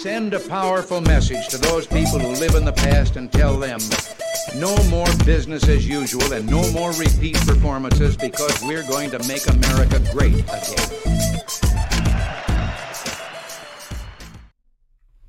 [0.00, 3.78] Send a powerful message to those people who live in the past and tell them
[4.56, 9.46] no more business as usual and no more repeat performances because we're going to make
[9.48, 11.40] America great again.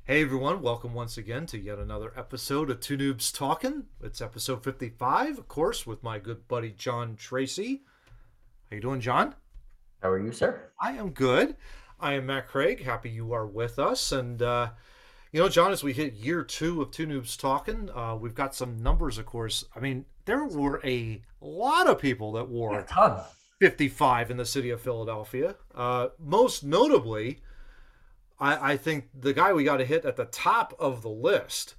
[0.04, 3.84] Hey everyone, welcome once again to yet another episode of Two Noobs Talking.
[4.02, 7.82] It's episode 55, of course, with my good buddy John Tracy.
[8.70, 9.34] How you doing, John?
[10.02, 10.70] How are you, sir?
[10.80, 11.56] I am good.
[11.98, 12.82] I am Matt Craig.
[12.84, 14.12] Happy you are with us.
[14.12, 14.70] And, uh,
[15.32, 18.54] you know, John, as we hit year two of Two Noobs Talking, uh, we've got
[18.54, 19.64] some numbers, of course.
[19.74, 23.22] I mean, there were a lot of people that wore a ton.
[23.60, 25.56] 55 in the city of Philadelphia.
[25.74, 27.40] Uh, most notably,
[28.38, 31.76] I, I think the guy we got to hit at the top of the list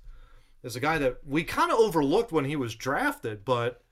[0.63, 3.83] is a guy that we kind of overlooked when he was drafted, but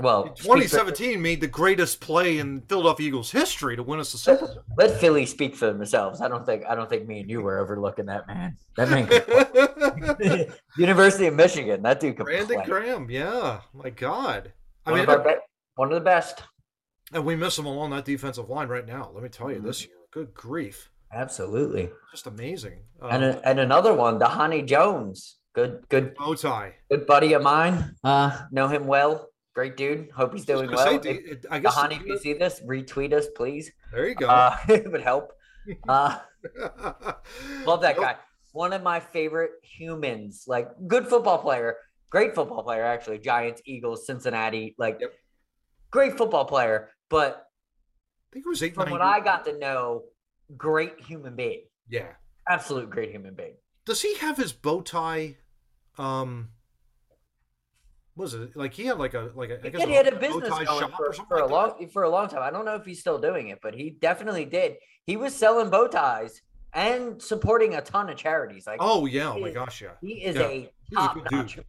[0.00, 4.00] Well, in speak for- 2017 made the greatest play in Philadelphia Eagles history to win
[4.00, 4.62] us the Super Bowl.
[4.76, 6.20] Let Philly speak for themselves.
[6.20, 8.56] I don't think I don't think me and you were overlooking that man.
[8.76, 10.52] That man.
[10.76, 11.82] University of Michigan.
[11.82, 12.64] That dude could Brandon play.
[12.66, 14.52] Graham, yeah, my God.
[14.86, 15.30] I One, mean, of be-
[15.76, 16.42] one of the best.
[17.12, 19.10] and we miss him along that defensive line right now.
[19.14, 19.90] Let me tell you, this Mm-hmm.
[19.90, 21.90] year, good grief, Absolutely.
[22.10, 22.80] just amazing.
[23.02, 25.36] And Um, a, and another one, Dhani Jones.
[25.54, 26.74] Good good bow tie.
[26.90, 27.94] good buddy of mine.
[28.02, 29.28] Uh, know him well.
[29.54, 30.10] Great dude.
[30.10, 31.02] Hope he's doing I was gonna well.
[31.02, 33.70] say, If- I guess Dhani, if you see this, retweet us, please.
[33.92, 34.26] there you go.
[34.28, 35.32] Uh, it would help.
[35.88, 36.18] Uh,
[37.64, 38.04] Love that Nope.
[38.04, 38.16] guy.
[38.52, 40.44] One of my favorite humans.
[40.46, 41.76] Like good football player,
[42.10, 43.18] great football player actually.
[43.18, 44.74] Giants, Eagles, Cincinnati.
[44.78, 45.12] Like Yep.
[45.90, 46.90] great football player.
[47.08, 48.74] But I think it was eight.
[48.74, 50.02] from what I got to know,
[50.56, 51.62] great human being.
[51.88, 52.12] Yeah.
[52.48, 53.54] Absolute great human being.
[53.86, 55.36] Does he have his bow tie?
[55.96, 56.50] Um.
[58.16, 59.84] Was it like he had like a like a, I He guess.
[59.84, 61.52] He had a bow business going for, or something a like that?
[61.80, 62.42] long for a long time.
[62.42, 64.76] I don't know if he's still doing it, but he definitely did.
[65.04, 66.40] He was selling bow ties
[66.72, 68.66] and supporting a ton of charities.
[68.66, 69.32] Like Oh yeah!
[69.32, 69.82] Oh my He- gosh!
[69.82, 69.88] Yeah.
[70.00, 70.42] he is yeah.
[70.42, 71.64] a a top good notch dude.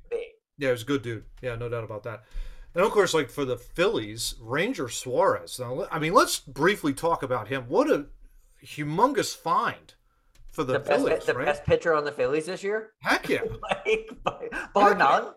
[0.57, 1.23] Yeah, he was a good dude.
[1.41, 2.23] Yeah, no doubt about that.
[2.75, 5.59] And of course, like for the Phillies, Ranger Suarez.
[5.59, 7.63] Now, I mean, let's briefly talk about him.
[7.69, 8.05] What a
[8.63, 9.93] humongous find
[10.51, 11.45] for the, The, best, the right?
[11.45, 12.91] best pitcher on the Phillies this year.
[13.01, 13.41] Heck yeah,
[13.85, 14.41] like bar,
[14.73, 15.33] bar none,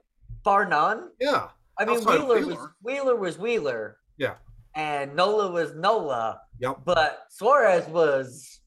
[0.48, 1.10] bar none.
[1.20, 1.48] yeah,
[1.78, 2.74] I mean, Outside of Wheeler, was Wheeler.
[2.82, 4.34] Wheeler was Wheeler, yeah,
[4.74, 8.60] and Nola was Nola, yep, but Suarez was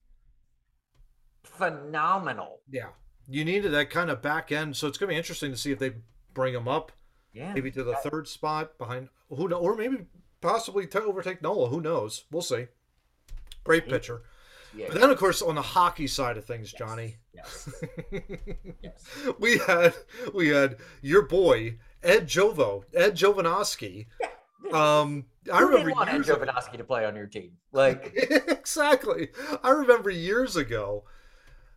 [1.43, 2.59] phenomenal.
[2.69, 2.89] yeah.
[3.27, 5.71] You needed that kind of back end, so it's going to be interesting to see
[5.71, 5.93] if they
[6.33, 6.91] bring him up,
[7.33, 10.05] Yeah, maybe to the third spot behind who, know, or maybe
[10.41, 11.69] possibly to overtake Nola.
[11.69, 12.25] Who knows?
[12.31, 12.65] We'll see.
[13.63, 14.23] Great pitcher.
[14.75, 17.17] Yeah, But then, of course, on the hockey side of things, Johnny.
[17.33, 17.69] yes,
[18.81, 19.05] yes.
[19.39, 19.93] we had
[20.33, 24.07] we had your boy Ed Jovo, Ed Jovanovski.
[24.73, 27.53] Um, I remember didn't want Ed Jovanovski to play on your team?
[27.71, 29.29] Like, exactly.
[29.63, 31.03] I remember years ago.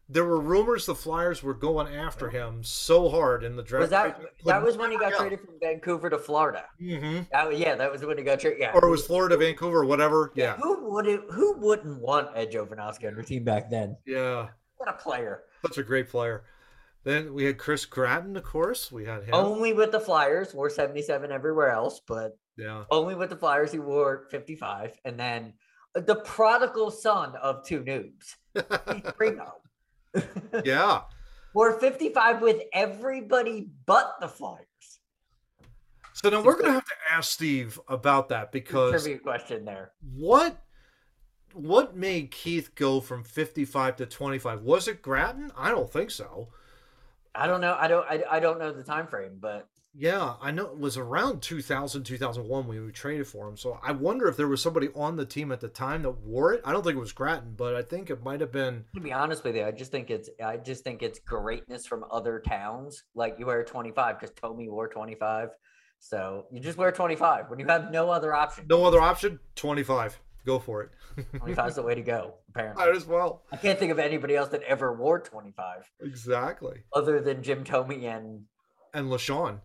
[0.08, 3.80] There were rumors the Flyers were going after him so hard in the draft.
[3.82, 6.64] was that that was when he got traded from Vancouver to Florida?
[6.78, 8.60] hmm That, yeah, that was when he got traded.
[8.60, 10.30] Yeah, Or it was Florida, Vancouver, whatever.
[10.34, 13.96] Yeah, Who would it, Who wouldn't want Ed Jovanovski on your team back then?
[14.06, 14.48] yeah.
[14.76, 15.44] What a player!
[15.64, 16.44] Such a great player.
[17.04, 18.90] Then we had Chris Gratton, of course.
[18.92, 19.34] We had him.
[19.34, 22.84] Only with the Flyers, wore seventy seven everywhere else, but Yeah.
[22.90, 24.98] only with the Flyers he wore 55.
[25.06, 25.54] And then
[25.94, 28.34] the prodigal son of two noobs,
[29.16, 29.54] Primo,
[30.64, 31.02] Yeah.
[31.54, 34.66] We're 55 with everybody but the Flyers.
[36.12, 39.92] So now we're gonna have to ask Steve about that because Trivia question there.
[40.16, 40.64] what
[41.52, 44.62] what made Keith go from 55 to 25?
[44.62, 45.52] Was it Gratton?
[45.56, 46.48] I don't think so.
[47.34, 47.76] I don't know.
[47.78, 48.06] I don't.
[48.08, 52.02] I, I don't know the time frame, but Yeah, I know it was around 2000,
[52.02, 53.56] 2001 when we traded for him.
[53.56, 56.52] So I wonder if there was somebody on the team at the time that wore
[56.52, 56.62] it.
[56.64, 58.84] I don't think it was Gratton, but I think it might have been.
[58.94, 60.28] to be honest with you, I just think it's.
[60.44, 63.04] I just think it's greatness from other towns.
[63.14, 65.50] Like you wear 25 because Tommy wore 25,
[66.00, 68.66] so you just wear 25 when you have no other option.
[68.68, 69.38] No other option.
[69.54, 70.18] 25.
[70.44, 70.90] Go for it.
[71.38, 72.34] 25 is the way to go.
[72.50, 73.44] Apparently, Might as well.
[73.52, 76.82] I can't think of anybody else that ever wore 25 Exactly.
[76.92, 78.42] other than Jim Tomey and.
[78.92, 79.60] And LeSean.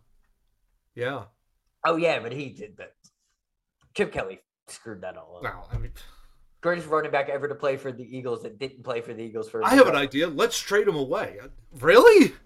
[1.00, 1.24] Yeah.
[1.86, 2.94] Oh yeah, but he did that.
[3.96, 5.44] Chip Kelly screwed that all up.
[5.44, 5.68] Wow.
[5.72, 5.92] I mean,
[6.62, 9.50] Greatest running back ever to play for the Eagles that didn't play for the Eagles
[9.50, 9.64] for.
[9.64, 10.28] I have an idea.
[10.28, 11.38] Let's trade him away.
[11.80, 12.34] Really?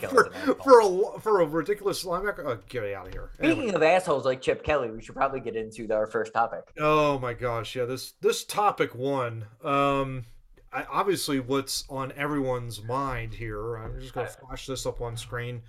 [0.00, 0.32] For,
[0.64, 2.44] for a for a ridiculous linebacker?
[2.44, 3.30] Oh, get out of here.
[3.38, 3.54] Anyway.
[3.54, 6.72] Speaking of assholes like Chip Kelly, we should probably get into our first topic.
[6.80, 7.84] Oh my gosh, yeah.
[7.84, 9.44] This this topic one.
[9.62, 10.24] Um,
[10.72, 13.76] I, obviously, what's on everyone's mind here.
[13.76, 15.62] I'm just going to flash this up on screen.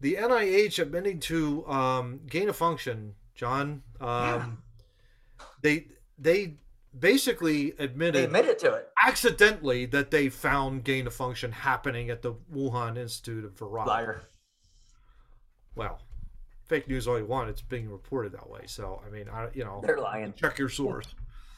[0.00, 3.82] The NIH admitting to um, gain of function, John.
[4.00, 4.62] Um,
[5.62, 5.88] They
[6.18, 6.58] they
[6.98, 8.88] basically They admitted admitted to it.
[9.06, 13.86] accidentally that they found gain of function happening at the Wuhan Institute of Virology.
[13.86, 14.22] Liar.
[15.74, 16.00] Well,
[16.66, 17.50] fake news all you want.
[17.50, 18.62] It's being reported that way.
[18.66, 20.32] So I mean, I you know, They're lying.
[20.34, 21.06] check your source.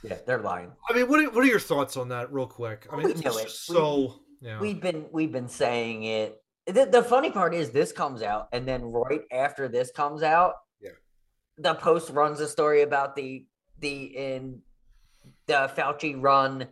[0.02, 0.70] Yeah, they're lying.
[0.88, 2.86] I mean, what are, what are your thoughts on that, real quick?
[2.90, 3.50] I mean, We it's know just it.
[3.74, 4.60] so yeah.
[4.60, 6.40] We've been we've been saying it.
[6.68, 10.54] The, the funny part is this comes out, and then right after this comes out,
[10.80, 10.90] Yeah.
[11.56, 13.46] the post runs a story about the
[13.80, 14.60] the in
[15.46, 16.68] the Fauci run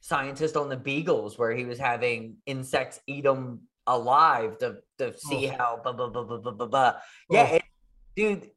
[0.00, 5.48] scientist on the beagles where he was having insects eat them alive to to see
[5.48, 5.56] Oh.
[5.56, 6.66] how blah blah blah blah blah blah.
[6.66, 6.92] blah.
[7.30, 7.56] Yeah, Oh.
[7.56, 7.62] it,
[8.16, 8.50] dude.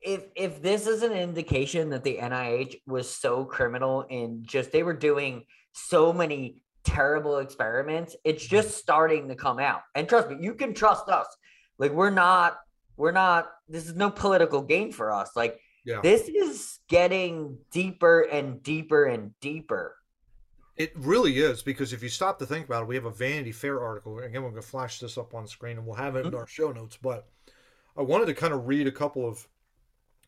[0.00, 4.82] If if this is an indication that the NIH was so criminal in just they
[4.82, 9.82] were doing so many terrible experiments, it's just starting to come out.
[9.94, 11.26] And trust me, you can trust us.
[11.78, 12.58] Like we're not
[12.96, 15.30] we're not this is no political gain for us.
[15.34, 16.00] Like yeah.
[16.02, 19.96] this is getting deeper and deeper and deeper.
[20.76, 23.52] It really is because if you stop to think about it, we have a Vanity
[23.52, 24.18] Fair article.
[24.18, 26.38] Again, we're going to flash this up on screen and we'll have it in Mhm.
[26.38, 26.98] our show notes.
[27.00, 27.28] But
[27.96, 29.46] I wanted to kind of read a couple of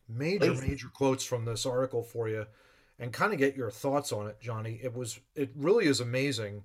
[0.07, 0.61] major, Please.
[0.61, 2.45] major quotes from this article for you
[2.99, 4.79] and kind of get your thoughts on it, Johnny.
[4.81, 6.63] It was, it really is amazing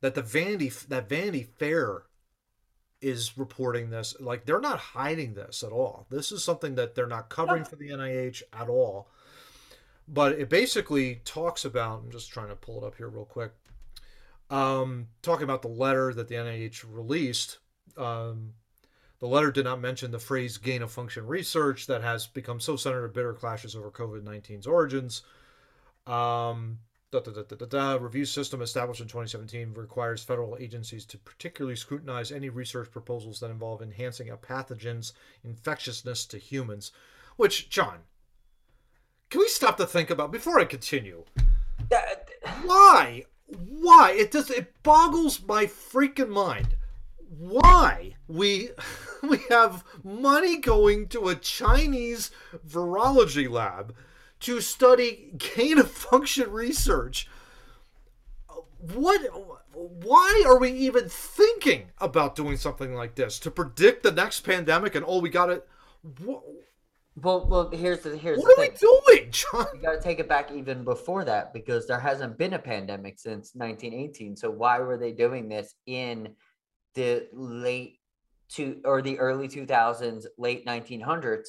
[0.00, 2.02] that the Vanity, that Vanity Fair
[3.00, 4.14] is reporting this.
[4.20, 6.06] Like they're not hiding this at all.
[6.10, 9.08] This is something that they're not covering for the NIH at all
[10.12, 13.52] but it basically talks about i'm just trying to pull it up here real quick
[14.50, 17.58] um, talking about the letter that the nih released
[17.96, 18.54] um,
[19.20, 22.74] the letter did not mention the phrase gain of function research that has become so
[22.74, 25.22] centered of bitter clashes over covid-19's origins
[26.06, 26.78] um,
[27.10, 32.48] da, da, da, review system established in 2017 requires federal agencies to particularly scrutinize any
[32.48, 35.12] research proposals that involve enhancing a pathogen's
[35.44, 36.92] infectiousness to humans
[37.36, 38.00] which john
[39.30, 41.24] can we stop to think about before I continue?
[42.64, 43.22] Why?
[43.46, 44.12] Why?
[44.18, 46.74] It just it boggles my freaking mind.
[47.38, 48.70] Why we
[49.22, 52.32] we have money going to a Chinese
[52.66, 53.94] virology lab
[54.40, 57.28] to study gain of function research?
[58.78, 59.20] What
[59.72, 64.94] why are we even thinking about doing something like this to predict the next pandemic
[64.94, 65.66] and oh we got it
[67.16, 68.76] well, well, here's the here's what the are thing.
[69.06, 69.66] we doing, John?
[69.74, 73.18] You got to take it back even before that because there hasn't been a pandemic
[73.18, 74.36] since 1918.
[74.36, 76.34] So why were they doing this in
[76.94, 77.98] the late
[78.50, 81.48] to or the early 2000s, late 1900s?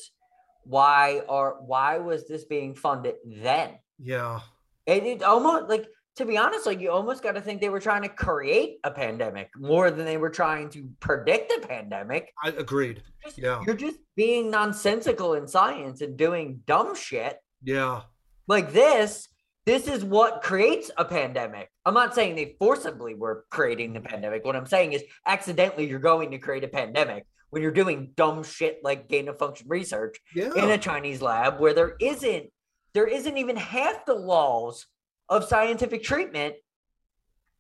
[0.64, 3.72] Why are why was this being funded then?
[4.00, 4.42] Yeah.
[4.88, 5.88] And it almost like
[6.18, 8.92] to be honest, like you almost got to think they were trying to create a
[8.92, 12.34] pandemic more than they were trying to predict a pandemic.
[12.44, 13.02] I agreed.
[13.24, 13.62] Just- Yeah.
[13.66, 18.02] You're just being nonsensical in science and doing dumb shit Yeah.
[18.48, 19.28] like this
[19.66, 24.44] this is what creates a pandemic i'm not saying they forcibly were creating the pandemic
[24.44, 28.44] what i'm saying is accidentally you're going to create a pandemic when you're doing dumb
[28.44, 30.54] shit like gain of function research Yeah.
[30.56, 32.48] in a chinese lab where there isn't
[32.94, 34.88] there isn't even half the laws
[35.30, 36.56] of scientific treatment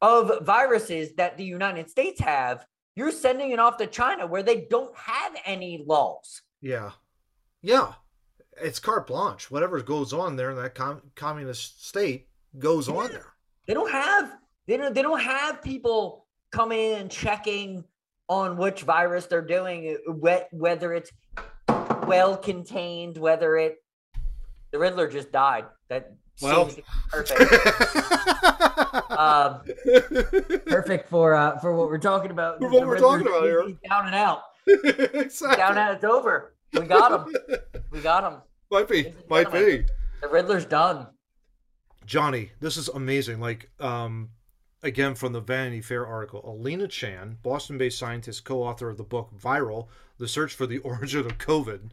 [0.02, 2.66] of viruses that the united states have
[2.96, 6.92] you're sending it off to china where they don't have any laws yeah.
[7.64, 7.94] Yeah.
[8.62, 9.50] It's carte blanche.
[9.50, 12.28] Whatever goes on there in that com- communist state
[12.60, 13.34] goes on there.
[13.66, 17.84] They don't have they don't they don't have people coming in and checking
[18.31, 21.11] on which virus they're doing, uh, whether it's
[22.07, 23.76] well contained, whether it
[24.71, 25.66] the Riddler just died.
[25.90, 26.71] That Well.
[27.09, 27.38] perfect.
[29.11, 29.61] um,
[30.66, 32.59] perfect for uh for what we're talking about.
[32.59, 33.64] For The what we're talking about here.
[33.90, 34.44] Down and out.
[34.66, 35.57] exactly.
[35.57, 35.95] Down and out.
[35.95, 36.54] It's over.
[36.73, 37.35] We got him.
[37.92, 38.40] We got him.
[38.71, 39.14] Might be.
[39.30, 39.83] Might be.
[40.21, 41.07] The Riddler's done.
[42.06, 43.42] Johnny, this is amazing.
[43.42, 44.30] Like, um,
[44.83, 49.04] again, from the Vanity Fair article, Alina Chan, Boston based scientist, co author of the
[49.04, 51.92] book Viral The Search for the Origin of COVID,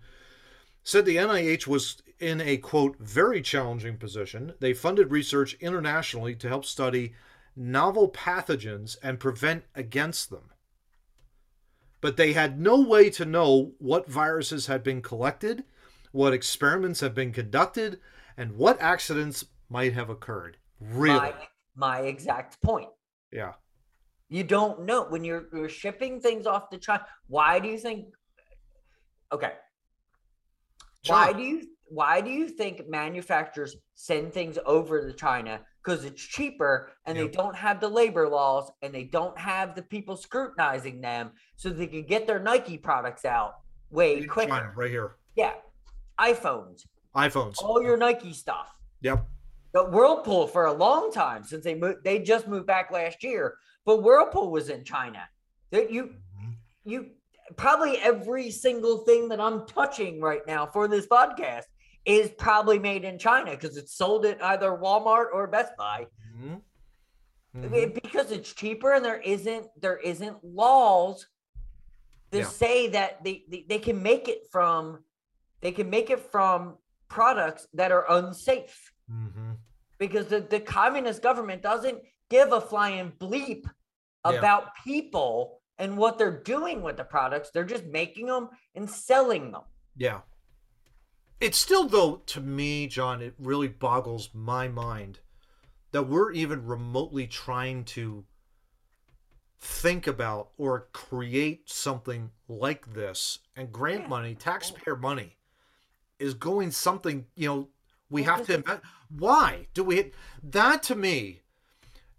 [0.82, 4.54] said the NIH was in a quote, very challenging position.
[4.60, 7.14] They funded research internationally to help study
[7.54, 10.50] novel pathogens and prevent against them.
[12.00, 15.64] But they had no way to know what viruses had been collected,
[16.12, 17.98] what experiments had been conducted,
[18.36, 20.56] and what accidents might have occurred.
[20.80, 21.18] Really?
[21.18, 21.34] My,
[21.78, 22.88] my exact point.
[23.32, 23.52] Yeah.
[24.28, 27.06] You don't know when you're, you're shipping things off to China.
[27.28, 28.06] Why do you think?
[29.32, 29.52] Okay.
[31.06, 35.60] Why do you why do you think manufacturers send things over to China?
[35.82, 37.26] Because it's cheaper and Yep.
[37.26, 41.70] they don't have the labor laws and they don't have the people scrutinizing them, so
[41.70, 43.54] they can get their Nike products out
[43.90, 44.50] way quicker.
[44.50, 45.16] China, right here.
[45.34, 45.54] Yeah,
[46.20, 46.82] iPhones,
[47.16, 47.62] iPhones.
[47.62, 48.74] all your Nike stuff.
[49.00, 49.26] Yep.
[49.72, 53.56] The Whirlpool for a long time since they moved, they just moved back last year.
[53.84, 55.22] But Whirlpool was in China.
[55.70, 56.50] That you, Mm-hmm.
[56.84, 57.10] you
[57.56, 61.64] probably every single thing that I'm touching right now for this podcast
[62.04, 66.06] is probably made in China because it's sold at either Walmart or Best Buy
[66.38, 66.62] Mhm.
[67.54, 68.02] I Mhm.
[68.02, 71.26] because it's cheaper and there isn't there isn't laws
[72.32, 72.44] to Yeah.
[72.44, 75.02] say that they, they they can make it from
[75.60, 76.76] they can make it from
[77.08, 79.47] products that are unsafe Mhm.
[79.98, 81.98] Because the, the communist government doesn't
[82.30, 83.64] give a flying bleep
[84.24, 84.32] Yeah.
[84.38, 89.52] about people and what they're doing with the products they're just making them and selling
[89.52, 89.62] them
[89.96, 90.20] Yeah.
[91.40, 95.20] It's still, though, to me, John, it really boggles my mind
[95.92, 98.24] that we're even remotely trying to
[99.60, 103.38] think about or create something like this.
[103.56, 104.08] And grant Yeah.
[104.08, 105.36] money, taxpayer money,
[106.18, 107.68] is going something, you know,
[108.10, 108.82] we Well, have to this invent.
[109.10, 110.12] Why do we?
[110.42, 111.40] That to me,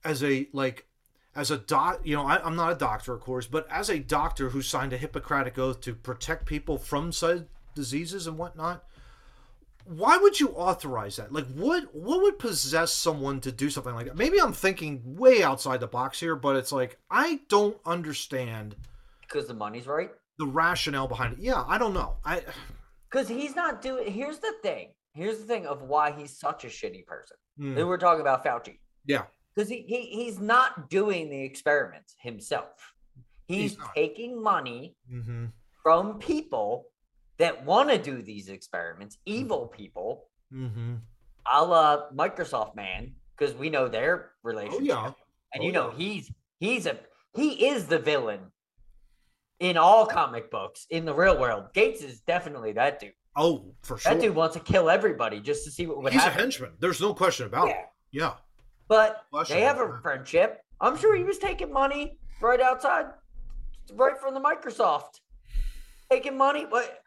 [0.04, 0.88] as a, like,
[1.36, 4.00] as a doc, you know, I, I'm not a doctor, of course, but as a
[4.00, 8.84] doctor who signed a Hippocratic oath to protect people from said diseases and whatnot,
[9.86, 11.34] why would you authorize that?
[11.34, 14.16] Like, what what would possess someone to do something like that?
[14.16, 18.76] Maybe I'm thinking way outside the box here, but it's like I don't understand
[19.22, 21.40] because the money's right the rationale behind it.
[21.40, 22.18] Yeah, I don't know.
[22.24, 22.44] I
[23.10, 26.68] because he's not doing here's the thing here's the thing of why he's such a
[26.68, 29.24] shitty person Hmm, Then we're talking about fauci yeah,
[29.56, 32.94] because he, he he's not doing the experiments himself.
[33.48, 35.46] He's, He's taking money mm-hmm.
[35.82, 36.86] from people
[37.40, 40.96] that want to do these experiments, evil people, Mm-hmm.
[41.52, 44.86] a la Microsoft man, because we know their relationship.
[44.86, 45.06] yeah.
[45.54, 45.98] And Oh, you know yeah.
[45.98, 46.98] he's he's a
[47.36, 48.42] he is the villain
[49.60, 51.74] in all comic books in the real world.
[51.74, 53.14] Gates is definitely that dude.
[53.36, 54.14] Oh, for sure.
[54.14, 56.30] That dude wants to kill everybody just to see what would happen.
[56.30, 56.72] He's a henchman.
[56.80, 57.74] There's no question about Yeah.
[57.82, 57.86] it.
[58.12, 58.34] Yeah.
[58.88, 60.02] But Question they have a that.
[60.02, 60.62] friendship.
[60.82, 63.08] I'm sure he was taking money right outside,
[63.94, 65.20] right from the Microsoft,
[66.10, 66.66] taking money.
[66.70, 67.04] But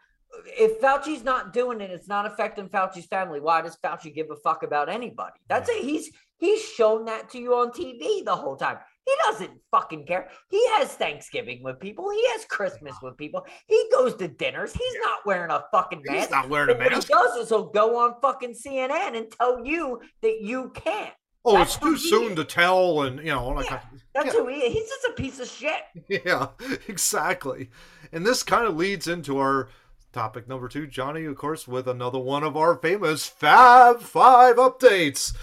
[0.47, 3.41] if Fauci's not doing it, it's not affecting Fauci's family.
[3.41, 5.35] Why does Fauci give a fuck about anybody?
[5.49, 5.83] That's it.
[5.83, 8.79] He's he's shown that to you on TV the whole time.
[9.04, 10.28] He doesn't fucking care.
[10.49, 12.11] He has Thanksgiving with people.
[12.11, 13.44] He has Christmas with people.
[13.66, 14.73] He goes to dinners.
[14.73, 16.18] He's not wearing a fucking mask.
[16.21, 17.09] He's not wearing a But what he mask.
[17.09, 21.12] does is he'll go on fucking CNN and tell you that you can't.
[21.44, 22.37] Oh, That's it's too soon is.
[22.37, 23.80] to tell, and you know, like, Yeah.
[24.14, 24.73] That's who he is.
[24.73, 25.82] He's just a piece of shit.
[26.25, 26.49] yeah,
[26.87, 27.71] exactly.
[28.12, 29.68] And this kind of leads into our
[30.12, 35.35] topic number two, Johnny, of course, with another one of our famous Fab Five updates.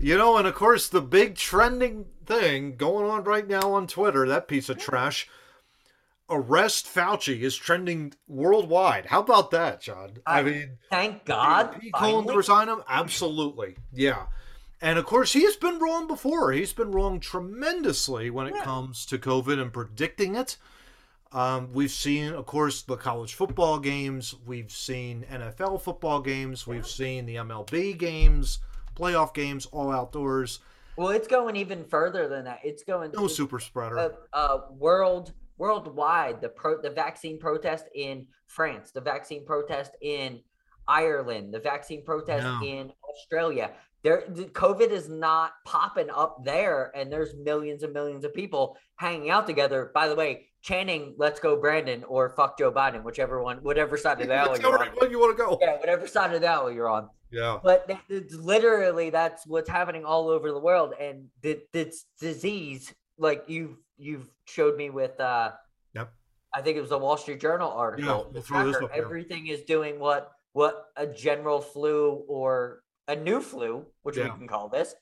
[0.00, 4.26] You know, and of course, the big trending thing going on right now on Twitter,
[4.28, 5.28] that piece of trash,
[6.30, 9.06] arrest Fauci is trending worldwide.
[9.06, 10.18] How about that, John?
[10.26, 11.78] I I- mean, Thank God.
[11.82, 12.82] he calling to resign him?
[12.88, 13.76] Absolutely.
[13.92, 14.26] Yeah.
[14.80, 16.52] And of course, he's been wrong before.
[16.52, 18.62] He's been wrong tremendously when it Yeah.
[18.64, 20.56] comes to COVID and predicting it.
[21.32, 24.34] Um, we've seen, of course, the college football games.
[24.46, 26.66] We've seen NFL football games.
[26.66, 28.60] We've seen the MLB games,
[28.98, 30.60] playoff games, all outdoors.
[30.96, 32.60] Well, it's going even further than that.
[32.64, 33.98] It's going to No super spreader.
[33.98, 36.40] uh, uh, world worldwide.
[36.40, 40.40] The pro the vaccine protest in France, the vaccine protest in
[40.88, 42.60] Ireland, the vaccine protest No.
[42.66, 43.70] in Australia.
[44.04, 49.30] There, COVID is not popping up there, and there's millions and millions of people hanging
[49.30, 49.90] out together.
[49.92, 54.20] By the way, chanting "Let's go, Brandon" or "Fuck Joe Biden," whichever one, whatever side
[54.20, 55.10] of the alley That's you're on.
[55.10, 55.58] you want to go.
[55.60, 57.08] Yeah, whatever side of the alley you're on.
[57.30, 57.58] Yeah.
[57.62, 63.44] but it's literally that's what's happening all over the world and th- this disease like
[63.48, 65.50] you've you've showed me with uh
[65.94, 66.10] Yep.
[66.54, 69.48] i think it was a wall street journal article yeah, we'll throw this tracker, everything
[69.48, 74.68] is doing what what a general flu or a new flu which we can call
[74.68, 74.94] this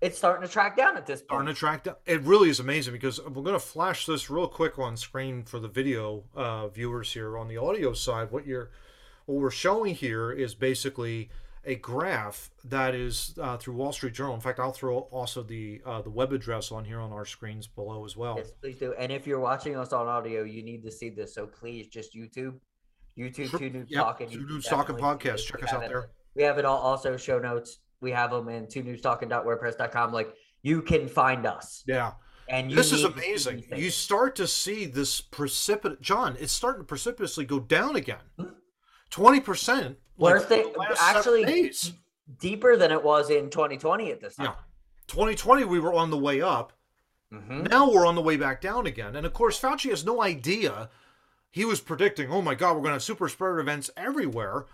[0.00, 1.28] it's starting to track down at this point.
[1.28, 1.94] starting to track down.
[2.06, 5.60] It really is amazing because we're going to flash this real quick on screen for
[5.60, 7.38] the video uh, viewers here.
[7.38, 8.72] On the audio side, what you're
[9.26, 11.30] what we're showing here is basically
[11.64, 14.34] a graph that is uh, through Wall Street Journal.
[14.34, 17.68] In fact, I'll throw also the uh, the web address on here on our screens
[17.68, 18.34] below as well.
[18.38, 21.32] yes please do and if you're watching us on audio you need to see this
[21.32, 22.58] so please just youtube
[23.16, 23.58] youtube Sure.
[23.60, 25.46] two new Yep, talking Two you can Dudes Talking podcast.
[25.46, 26.10] Check us out there.
[26.34, 27.78] We have it all also show notes.
[28.00, 30.12] We have them in twonoobstalking.wordpress.com.
[30.12, 31.82] Like you can find us.
[31.86, 32.12] Yeah.
[32.48, 33.64] And you This is need to see amazing.
[33.76, 36.36] You start to see this precipitous, John.
[36.40, 38.18] It's starting to precipitously go down again.
[38.38, 38.46] Hmm.
[39.10, 39.98] Twenty percent.
[40.16, 41.72] Worse than- actually-
[42.38, 44.46] deeper than it was in 2020 at this time.
[44.46, 44.54] yeah.
[45.08, 46.72] 2020, we were on the way up.
[47.32, 47.68] Mhm.
[47.68, 49.16] Now we're on the way back down again.
[49.16, 50.88] And of course, Fauci has no idea.
[51.50, 54.66] He was predicting, oh my God, we're going to have super spreader events everywhere.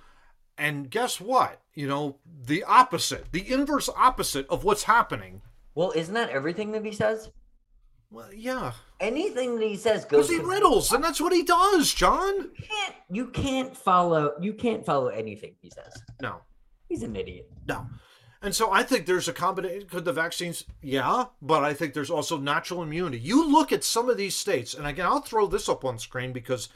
[0.59, 1.61] And guess what?
[1.75, 5.41] You know, the opposite, the inverse opposite of what's happening.
[5.75, 7.31] Well, isn't that everything that he says?
[8.11, 8.73] Well, yeah.
[9.01, 10.29] Anything that he says goes.
[10.29, 12.35] Because he riddles, and that's what he does, John.
[12.35, 12.95] You can't.
[13.11, 14.33] You can't follow.
[14.41, 16.03] You can't follow anything he says.
[16.21, 16.41] No,
[16.89, 17.51] He's an idiot.
[17.67, 17.87] no.
[18.41, 19.89] And so I think there's a combination.
[19.89, 20.65] Could the vaccines?
[20.81, 23.19] Yeah, but I think there's also natural immunity.
[23.19, 26.33] You look at some of these states, and again, I'll throw this up on screen
[26.33, 26.69] because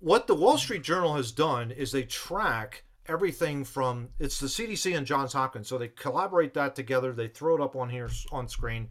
[0.00, 4.96] what the Wall Street Journal has done is they track everything from it's the CDC
[4.96, 7.12] and Johns Hopkins, so they collaborate that together.
[7.12, 8.88] They throw it up on here on screen,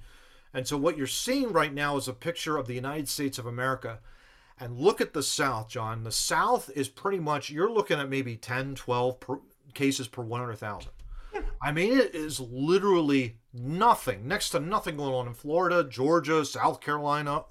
[0.53, 3.45] and so what you're seeing right now is a picture of the United States of
[3.45, 3.99] America.
[4.59, 6.03] And look at the South, John.
[6.03, 9.39] The South is pretty much you're looking at maybe 10, 12 per,
[9.73, 10.91] cases per 100,000.
[11.61, 16.81] I mean, it is literally nothing, next to nothing going on in Florida, Georgia, South
[16.81, 17.43] Carolina,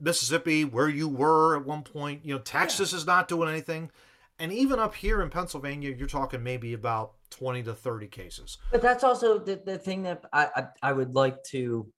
[0.00, 2.24] Mississippi, where you were at one point.
[2.24, 3.90] You know, Texas is not doing anything.
[4.38, 8.58] And even up here in Pennsylvania, you're talking maybe about 20 to 30 cases.
[8.70, 11.90] But that's also the, the thing that I, I I would like to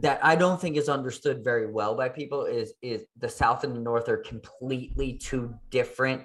[0.00, 3.74] that I don't think is understood very well by people is is the South and
[3.74, 6.22] the North are completely two different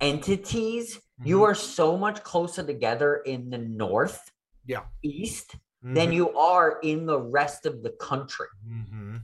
[0.00, 1.00] entities.
[1.24, 1.42] You Mhm.
[1.42, 4.30] are so much closer together in the North
[4.66, 4.84] Yeah.
[5.02, 8.46] East than you are in the rest of the country.
[8.66, 9.16] Mm-hmm.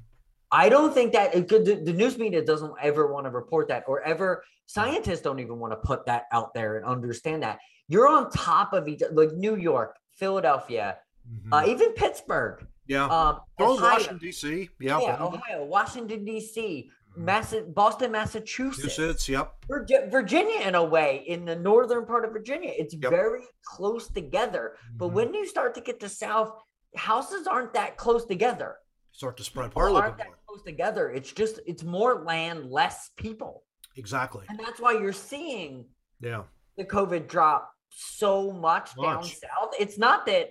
[0.53, 3.69] I don't think that it could, the, the news media doesn't ever want to report
[3.69, 7.59] that, or ever scientists don't even want to put that out there and understand that
[7.89, 10.99] you're on top of each, like New York, Philadelphia,
[11.53, 12.93] uh, even Pittsburgh, Mm-hmm.
[12.93, 13.05] yeah.
[13.05, 14.69] um, Ohio, Washington, D.C.
[14.81, 14.99] Yeah.
[15.01, 19.53] yeah, Ohio, Washington D.C., Massa- Boston, Massachusetts, Massachusetts, yep.
[19.69, 23.11] Virgi- Virginia, in a way, in the northern part of Virginia, it's Yep.
[23.11, 24.77] very close together.
[24.97, 25.13] But Mhm.
[25.13, 26.53] when you start to get to south,
[26.97, 28.77] houses aren't that close together.
[29.13, 30.37] Start to spread apart a little bit more.
[30.51, 31.11] Close together.
[31.11, 33.65] It's just it's more land, less people,
[33.97, 34.47] Exactly.
[34.49, 35.87] and that's why you're seeing
[36.21, 36.45] Yeah.
[36.77, 39.75] the COVID drop so much, down south.
[39.79, 40.51] It's not that.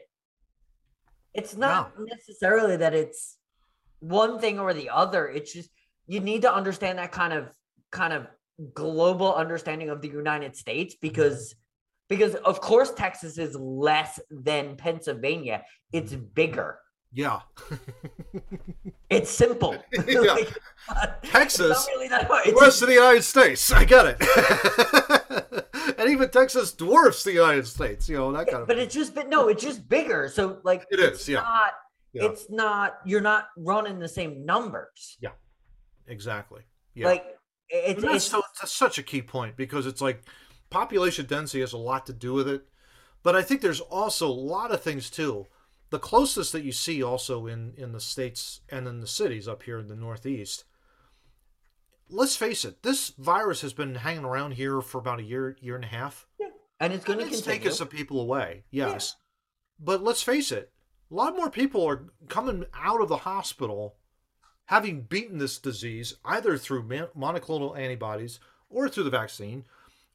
[1.34, 3.38] It's not necessarily that it's
[4.00, 5.27] one thing or the other.
[5.27, 5.70] It's just
[6.08, 7.51] you need to understand that kind of
[7.91, 8.28] kind of
[8.74, 11.08] global understanding of the United States mm-hmm.
[11.08, 11.56] because
[12.10, 15.63] because of course Texas is less than Pennsylvania.
[15.93, 16.26] It's mm-hmm.
[16.34, 16.80] bigger.
[17.12, 17.41] Yeah.
[19.10, 19.76] It's simple.
[20.08, 20.38] Yeah.
[20.89, 23.72] Like, Texas, really the rest of the United States.
[23.72, 26.00] I get it.
[26.00, 29.13] and even Texas dwarfs the United States, you know, that kind of but it's just
[29.13, 30.30] but no, it's just bigger.
[30.30, 31.41] So like It is, yeah.
[31.41, 31.74] Not,
[32.13, 32.26] Yeah.
[32.26, 35.17] It's not you're not running the same numbers.
[35.22, 35.32] Yeah.
[36.08, 36.62] Exactly.
[36.95, 37.08] Yeah.
[37.08, 37.26] Like
[37.69, 40.24] it's, that's, it's so, that's such a key point because it's like
[40.72, 42.63] population density has a lot to do with it.
[43.22, 45.45] But I think there's also a lot of things too.
[45.89, 49.63] The closest that you see also in, in the states and in the cities up
[49.63, 50.65] here in the Northeast,
[52.10, 55.75] let's face it, this virus has been hanging around here for about a year, year
[55.75, 56.28] and a half.
[56.80, 57.71] and it's going to take continue.
[57.71, 59.15] some people away, yes.
[59.80, 60.71] But let's face it,
[61.10, 63.95] a lot more people are coming out of the hospital
[64.65, 69.65] having beaten this disease either through monoclonal antibodies or through the vaccine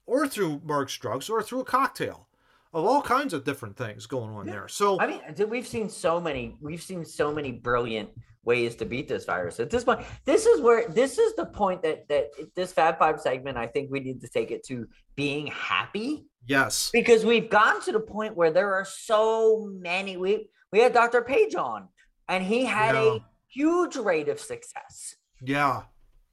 [0.06, 2.28] or through Merck's drugs or through a cocktail
[2.74, 4.66] of all kinds of different things going on there.
[4.68, 6.56] So, I mean, dude, we've seen so many.
[6.60, 8.10] We've seen so many brilliant
[8.44, 9.60] ways to beat this virus.
[9.60, 13.20] At this point, this is where this is the point that that this Fab Five
[13.20, 13.56] segment.
[13.56, 16.90] I think we need to take it to being happy yes.
[16.92, 20.16] because we've gotten to the point where there are so many.
[20.16, 21.22] We we had Dr.
[21.22, 21.88] Page on,
[22.28, 23.14] and he had Yeah.
[23.14, 25.14] a huge rate of success.
[25.40, 25.82] Yeah.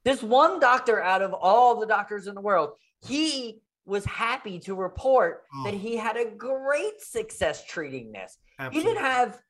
[0.04, 2.70] This one doctor out of all the doctors in the world,
[3.06, 5.78] he was happy to report that Oh.
[5.78, 8.38] he had a great success treating this.
[8.70, 9.40] He didn't have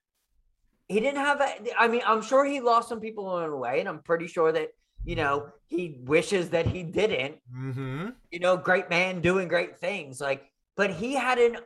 [0.88, 3.80] he didn't have a, I mean, I'm sure he lost some people along the way,
[3.80, 4.70] and I'm pretty sure that
[5.04, 7.36] you know he wishes that he didn't.
[7.54, 8.08] Mm-hmm.
[8.30, 10.20] You know, great man doing great things.
[10.20, 11.56] Like, but he had an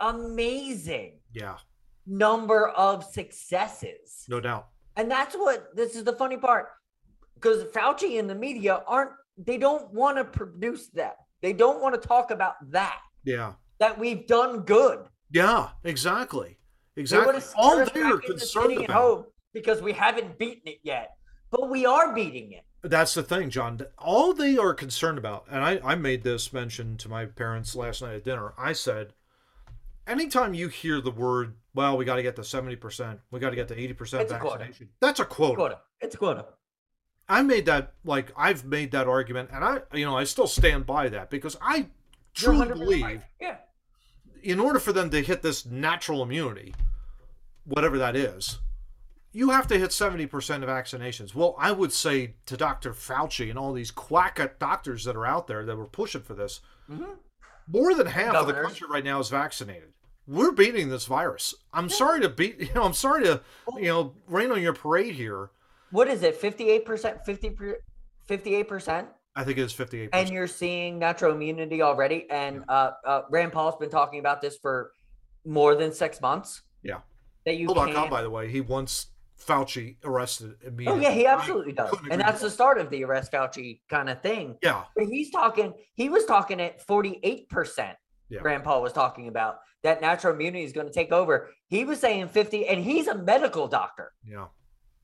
[0.00, 1.58] amazing Yeah.
[2.06, 4.24] number of successes.
[4.28, 4.68] No doubt.
[4.96, 6.68] And that's what this is the funny part.
[7.34, 11.16] Because Fauci and the media aren't, they don't want to produce that.
[11.42, 13.54] They don't want to talk about that, Yeah.
[13.78, 15.06] that we've done good.
[15.30, 15.70] Yeah.
[15.84, 16.58] Exactly.
[16.96, 17.32] Exactly.
[17.34, 18.90] wanna All they're concerned at about.
[18.90, 21.16] home because we haven't beaten it yet.
[21.50, 22.64] But we are beating it.
[22.82, 23.80] That's the thing, John.
[23.98, 28.02] All they are concerned about, and I, I made this mention to my parents last
[28.02, 28.54] night at dinner.
[28.58, 29.12] I said,
[30.06, 33.56] anytime you hear the word, well, we got to get to 70%, we got to
[33.56, 34.68] get to 80% It's a quota.
[35.00, 35.54] that's a quota.
[35.56, 35.78] Quota.
[36.00, 36.46] It's a quota.
[37.32, 40.86] I made that, like, I've made that argument, and I, you know, I still stand
[40.86, 41.86] by that because I
[42.34, 43.22] truly believe right.
[43.40, 43.56] Yeah.
[44.42, 46.74] in order for them to hit this natural immunity,
[47.64, 48.58] whatever that is,
[49.32, 50.24] you have to hit 70%
[50.62, 51.34] of vaccinations.
[51.34, 52.92] Well, I would say to Dr.
[52.92, 56.60] Fauci and all these quack doctors that are out there that were pushing for this,
[56.90, 57.16] Mhm.
[57.66, 59.94] more than half of the country right now is vaccinated.
[60.26, 61.54] We're beating this virus.
[61.72, 62.58] I'm sorry to beat.
[62.60, 63.40] You know, I'm sorry to
[63.76, 65.50] you know rain on your parade here.
[65.92, 66.34] What is it?
[66.36, 67.50] Fifty-eight percent, 50
[68.28, 70.10] 58% I think it is 58%.
[70.12, 72.26] and you're seeing natural immunity already.
[72.30, 74.92] And uh, uh, Rand Paul's been talking about this for
[75.46, 76.62] more than six months.
[76.82, 76.98] Yeah.
[77.46, 78.10] That you Hold.com, can't.
[78.10, 79.06] by the way, he wants
[79.40, 81.02] Fauci arrested Oh immediately.
[81.02, 84.20] yeah, he I absolutely does, and that's the start of the arrest Fauci kind of
[84.22, 84.56] thing.
[84.62, 85.72] Yeah, But he's talking.
[85.94, 87.96] He was talking at forty-eight percent.
[88.28, 88.40] Yeah.
[88.42, 91.50] Rand Paul was talking about that natural immunity is going to take over.
[91.68, 94.12] He was saying fifty, and he's a medical doctor.
[94.24, 94.46] yeah.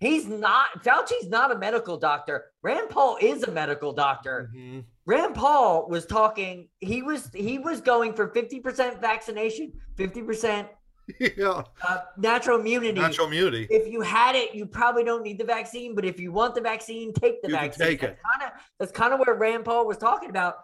[0.00, 0.84] He's not.
[0.84, 2.46] Fauci's not a medical doctor.
[2.62, 4.50] Rand Paul is a medical doctor.
[4.56, 4.84] Mhm.
[5.06, 6.68] Rand Paul was talking.
[6.80, 10.68] He was he was going for fifty percent vaccination, fifty percent
[11.18, 11.62] yeah.
[11.82, 13.00] uh, natural immunity.
[13.00, 13.66] Natural immunity.
[13.70, 15.94] if you had it, you probably don't need the vaccine.
[15.96, 17.86] But if you want the vaccine, take the You vaccine.
[17.88, 18.18] take that's it.
[18.22, 20.54] kind of that's kind of where Rand Paul was talking about.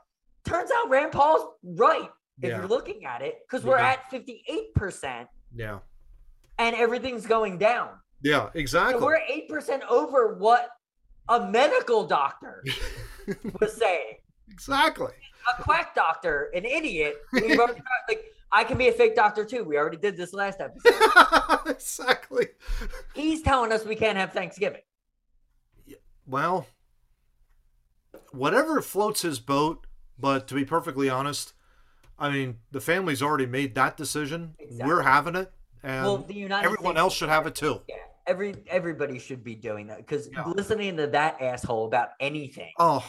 [0.44, 2.09] Turns out Rand Paul's right
[2.40, 2.59] if Yeah.
[2.59, 3.92] you're looking at it, because we're Yeah.
[3.94, 5.79] at fifty eight percent Yeah.
[6.59, 7.88] and everything's going down.
[8.24, 9.02] Yeah, So exactly.
[9.04, 10.70] we're eight percent over what
[11.28, 12.64] a medical doctor
[13.60, 14.14] was saying.
[14.50, 15.12] exactly.
[15.58, 17.16] A quack doctor, an idiot.
[17.32, 19.62] We've already, like I can be a fake doctor too.
[19.62, 21.60] We already did this last episode.
[21.70, 22.46] exactly.
[23.14, 24.80] He's telling us we can't have Thanksgiving.
[26.26, 26.66] Well,
[28.32, 29.87] whatever floats his boat,
[30.18, 31.52] but to be perfectly honest,
[32.18, 34.54] I mean, the family's already made that decision.
[34.58, 34.87] Exactly.
[34.87, 37.82] We're having it, and Well, the everyone States- else should have it too.
[37.88, 40.44] Yeah, every everybody should be doing that because Yeah.
[40.46, 42.72] listening to that asshole about anything.
[42.78, 43.04] Oh,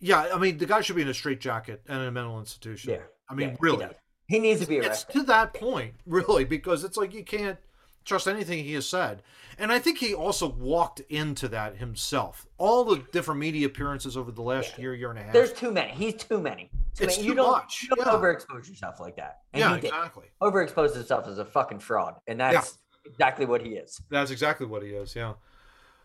[0.00, 0.28] yeah.
[0.32, 2.92] I mean, the guy should be in a straitjacket and in a mental institution.
[2.92, 3.86] Yeah, I mean, yeah, really.
[3.86, 3.94] does.
[4.26, 5.12] he needs to be it's arrested.
[5.12, 7.58] to that point, really, because it's like you can't
[8.04, 9.22] trust anything he has said.
[9.58, 12.46] And I think he also walked into that himself.
[12.56, 15.32] All the different media appearances over the last year, year and a half.
[15.32, 15.90] There's too many.
[15.92, 16.70] He's too many.
[16.94, 17.22] Too It's many.
[17.22, 18.12] too you don't, much, You don't yeah.
[18.12, 19.40] overexpose yourself like that.
[19.52, 20.26] And yeah, he exactly.
[20.40, 22.78] Overexposed himself as a fucking fraud, and that's
[23.10, 24.00] exactly what he is.
[24.10, 25.14] That's exactly what he is.
[25.14, 25.34] Yeah.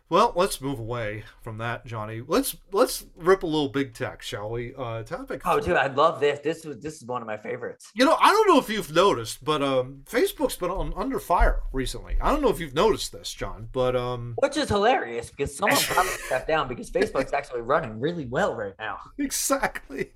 [0.10, 2.22] Well, let's move away from that, Johnny.
[2.28, 4.76] Let's let's rip a little big tech, shall we?
[4.76, 5.42] Uh, topic.
[5.46, 6.40] Oh, dude, I love this.
[6.42, 7.90] This was this is one of my favorites.
[7.96, 11.62] You know, I don't know if you've noticed, but um, Facebook's been on under fire
[11.72, 12.18] recently.
[12.22, 15.80] I don't know if you've noticed this, John, but um, Which is hilarious because someone
[15.80, 19.00] probably stepped down because Facebook's actually running really well right now.
[19.18, 20.12] exactly.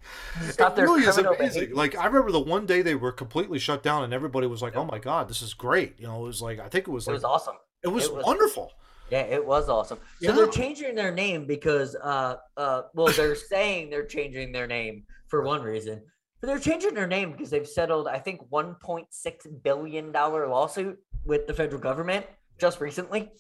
[0.52, 1.38] Stop it really is amazing.
[1.48, 1.76] behavior.
[1.76, 4.76] Like I remember the one day they were completely shut down, and everybody was like,
[4.76, 7.08] "Oh my god, this is great!" You know, it was like I think it was
[7.08, 7.56] It like was awesome.
[7.84, 8.74] it was it was- wonderful.
[9.10, 10.00] Yeah, it was awesome.
[10.22, 10.32] So Yeah.
[10.34, 15.44] they're changing their name because uh uh well they're saying they're changing their name for
[15.44, 16.02] one reason.
[16.42, 21.48] But they're changing their name because they've settled I think 1.6 billion dollar lawsuit with
[21.48, 22.26] the federal government
[22.60, 23.32] just recently.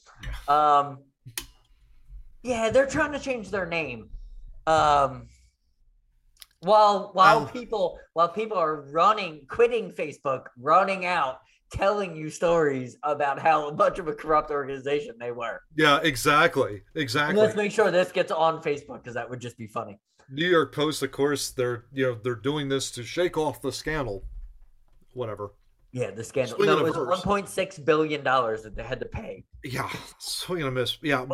[0.47, 0.99] Um
[2.43, 4.10] Yeah, they're trying to change their name.
[4.67, 5.27] Um
[6.62, 11.39] while while Um, people while people are running quitting Facebook, running out
[11.71, 15.62] telling you stories about how much of a corrupt organization they were.
[15.75, 17.39] Yeah, exactly, And exactly.
[17.41, 19.99] let's make sure this gets on Facebook because that would just be funny.
[20.30, 23.71] New York Post, of course, they're you know they're doing this to shake off the
[23.71, 24.23] scandal.
[25.13, 25.51] Whatever.
[25.93, 26.58] Yeah, the scandal.
[26.58, 29.45] Swing No, it was 1.6 billion dollars that they had to pay.
[29.63, 30.97] Yeah, swing and a miss.
[31.01, 31.25] Yeah,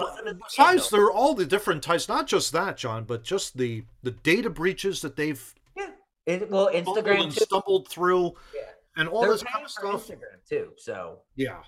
[0.46, 2.08] besides there are all the different types.
[2.08, 5.90] Not just that, John, but just the the data breaches that they've Yeah.
[6.26, 8.62] It, well, Instagram and stumbled through, Yeah.
[8.98, 10.08] And all They're this kind of stuff.
[10.08, 10.72] Instagram too.
[10.78, 11.60] So Yeah,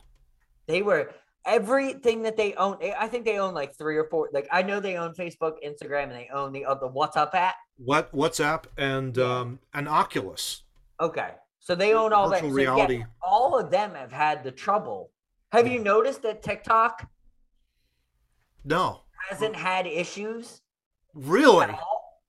[0.67, 1.11] they were
[1.45, 2.77] everything that they own.
[2.99, 4.29] I think they own like three or four.
[4.33, 7.55] Like I know they own Facebook, Instagram, and they own the other WhatsApp app.
[7.77, 9.23] what WhatsApp and Yeah.
[9.39, 10.63] um and Oculus.
[10.99, 12.41] Okay, so they own all that.
[12.41, 13.03] Virtual So, yeah, reality.
[13.21, 15.11] all of them have had the trouble.
[15.51, 17.07] Have you noticed that TikTok
[18.63, 20.61] No, hasn't had issues?
[21.13, 21.63] really.
[21.65, 22.21] at all.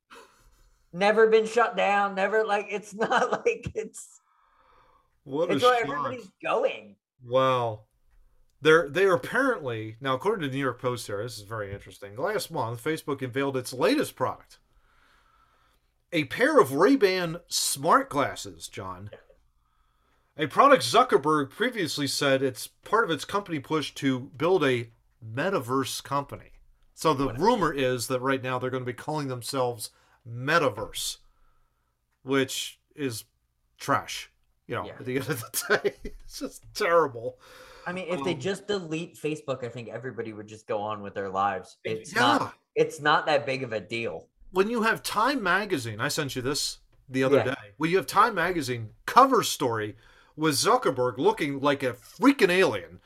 [0.93, 2.15] Never been shut down.
[2.15, 4.21] Never like it's not like it's
[5.27, 5.79] What a shock.
[5.83, 6.95] everybody's going.
[7.27, 7.81] Wow.
[8.61, 11.73] They're they are apparently now according to the New York Post here, this is very
[11.75, 12.17] interesting.
[12.17, 14.61] Last month, Facebook unveiled its latest product.
[16.13, 19.11] A pair of Ray-Ban smart glasses, John.
[20.37, 24.91] A product Zuckerberg previously said it's part of its company push to build a
[25.25, 26.53] metaverse company.
[26.95, 29.91] So the rumor is that right now they're going to be calling themselves
[30.27, 31.19] Metaverse,
[32.23, 33.25] which is
[33.77, 34.31] trash.
[34.67, 34.93] You know, Yeah.
[34.99, 37.39] at the end of the day, it's just terrible.
[37.87, 41.03] I mean, if they Um, just delete Facebook, I think everybody would just go on
[41.03, 41.77] with their lives.
[41.85, 42.21] It's yeah.
[42.21, 44.27] not it's not that big of a deal.
[44.53, 47.45] when you have Time Magazine, I sent you this the other Yeah.
[47.45, 47.73] day.
[47.77, 49.97] When you have Time Magazine cover story
[50.35, 53.01] with Zuckerberg looking like a freaking alien,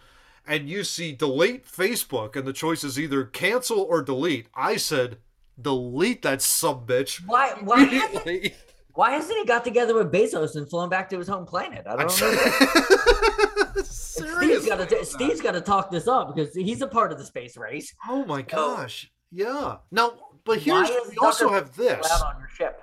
[0.46, 4.48] and you see delete Facebook, and the choice is either cancel or delete.
[4.54, 5.18] I said
[5.60, 8.52] delete that sub bitch Why why.
[9.00, 11.86] Why hasn't he got together with Bezos and flown back to his home planet?
[11.86, 13.82] I don't know.
[13.82, 17.24] Steve's got to Steve's got to talk this up because he's a part of the
[17.24, 17.94] space race.
[18.06, 19.10] Oh my gosh!
[19.32, 19.78] Yeah.
[19.90, 20.12] Now,
[20.44, 22.12] but here's we also have this.
[22.12, 22.82] Out on your ship.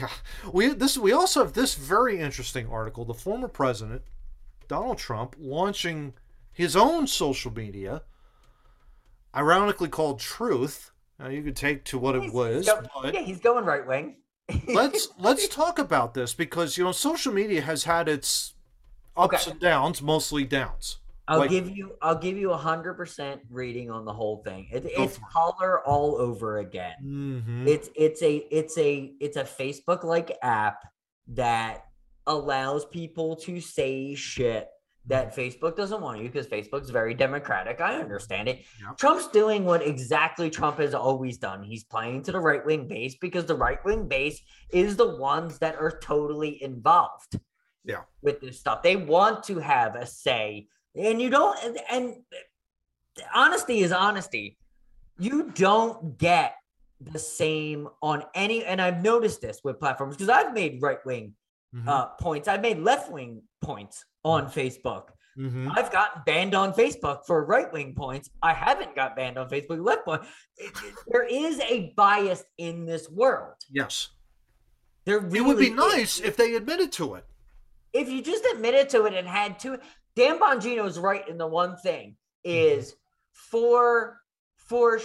[0.00, 0.10] Yeah,
[0.52, 3.04] we this we also have this very interesting article.
[3.04, 4.02] The former president
[4.68, 6.14] Donald Trump launching
[6.52, 8.02] his own social media,
[9.34, 10.92] ironically called Truth.
[11.18, 12.66] Now you could take to what he's, it was.
[12.66, 13.12] Go, but...
[13.12, 14.18] yeah, he's going right wing.
[14.66, 18.54] Let's let's talk about this because you know social media has had its
[19.16, 19.50] ups okay.
[19.52, 20.98] and downs, mostly downs.
[21.28, 24.68] I'll like, give you I'll give you a hundred percent reading on the whole thing.
[24.72, 26.94] It, it's Parler all over again.
[27.02, 27.68] Mm-hmm.
[27.68, 30.82] It's it's a it's a it's a Facebook like app
[31.28, 31.86] that
[32.26, 34.68] allows people to say shit
[35.06, 37.80] that Facebook doesn't want you because Facebook's very democratic.
[37.80, 38.62] I understand it.
[38.80, 38.98] Yep.
[38.98, 41.62] Trump's doing what exactly Trump has always done.
[41.62, 44.40] He's playing to the right wing base because the right wing base
[44.72, 47.40] is the ones that are totally involved.
[47.84, 48.02] Yeah.
[48.22, 48.82] With this stuff.
[48.82, 50.68] They want to have a say.
[50.94, 52.14] And you don't and, and
[53.34, 54.56] honesty is honesty.
[55.18, 56.54] You don't get
[57.00, 61.34] the same on any and I've noticed this with platforms because I've made right wing
[61.74, 61.88] mm-hmm.
[61.88, 62.48] uh, points.
[62.48, 65.08] I've made left wing points on Facebook.
[65.38, 65.70] Mm-hmm.
[65.74, 68.28] I've gotten banned on Facebook for right wing points.
[68.42, 70.22] I haven't got banned on Facebook left point.
[71.08, 73.54] there is a bias in this world.
[73.70, 74.10] Yes.
[75.04, 77.24] There really it would be nice if they admitted to it.
[77.92, 79.78] If you just admitted to it and had to,
[80.16, 82.96] Dan Bongino is right in the one thing is mm-hmm.
[83.32, 84.18] for
[84.56, 85.00] for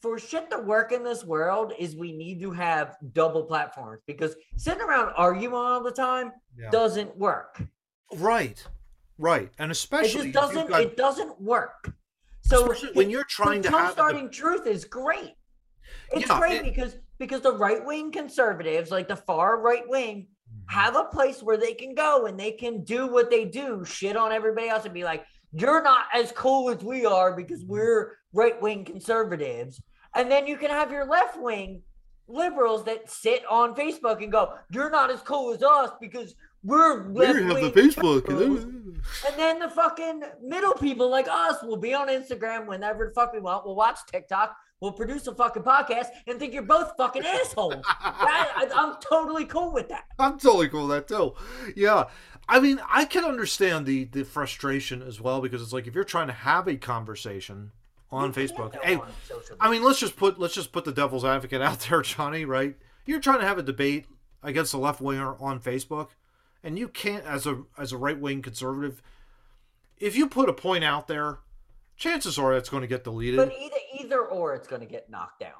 [0.00, 4.34] for shit to work in this world is we need to have double platforms because
[4.56, 6.70] sitting around arguing all the time yeah.
[6.70, 7.60] doesn't work.
[8.16, 8.64] Right.
[9.18, 9.50] Right.
[9.58, 11.92] And especially it doesn't got, it doesn't work.
[12.42, 15.34] So when you're trying to have starting the, truth is great.
[16.12, 20.28] It's yeah, great it, because because the right wing conservatives, like the far right wing,
[20.48, 20.74] mm-hmm.
[20.74, 24.16] have a place where they can go and they can do what they do, shit
[24.16, 27.72] on everybody else and be like, you're not as cool as we are because mm-hmm.
[27.72, 29.82] we're right wing conservatives.
[30.18, 31.82] And then you can have your left wing
[32.26, 37.08] liberals that sit on Facebook and go, You're not as cool as us because we're
[37.08, 38.28] we have the Facebook.
[38.28, 43.32] and then the fucking middle people like us will be on Instagram whenever the fuck
[43.32, 43.64] we want.
[43.64, 44.56] We'll watch TikTok.
[44.80, 47.84] We'll produce a fucking podcast and think you're both fucking assholes.
[47.86, 50.04] I, am totally cool with that.
[50.18, 51.34] I'm totally cool with that too.
[51.76, 52.04] Yeah.
[52.48, 56.02] I mean, I can understand the the frustration as well because it's like if you're
[56.02, 57.70] trying to have a conversation
[58.10, 58.76] on Facebook.
[58.82, 59.08] Hey, on
[59.60, 62.44] I mean, let's just put let's just put the devil's advocate out there, Johnny.
[62.44, 62.76] Right?
[63.06, 64.06] You're trying to have a debate
[64.42, 66.10] against a left winger on Facebook,
[66.62, 69.02] and you can't, as a as a right wing conservative,
[69.98, 71.38] if you put a point out there,
[71.96, 73.36] chances are it's going to get deleted.
[73.36, 75.52] But either either or, it's going to get knocked down.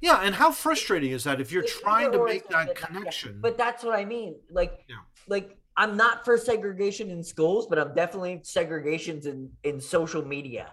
[0.00, 3.38] Yeah, and how frustrating is that if you're trying to make that connection?
[3.42, 4.36] But that's what I mean.
[4.50, 4.96] Like, yeah.
[5.28, 10.72] like I'm not for segregation in schools, but I'm definitely segregations in in social media.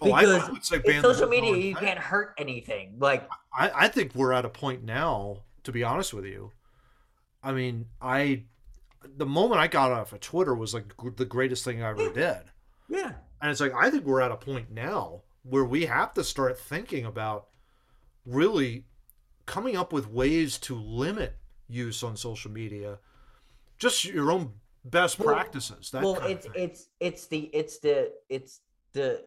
[0.00, 2.94] Oh, because I, I would say ban social media, you can't hurt anything.
[2.98, 5.38] Like I, I think we're at a point now.
[5.64, 6.52] To be honest with you,
[7.42, 8.42] I mean, I
[9.16, 12.40] the moment I got off of Twitter was like the greatest thing I ever did.
[12.88, 16.24] Yeah, and it's like I think we're at a point now where we have to
[16.24, 17.46] start thinking about
[18.26, 18.84] really
[19.46, 21.36] coming up with ways to limit
[21.68, 22.98] use on social media.
[23.78, 24.52] Just your own
[24.84, 25.90] best well, practices.
[25.92, 28.60] well, it's it's it's the it's the it's
[28.92, 29.24] the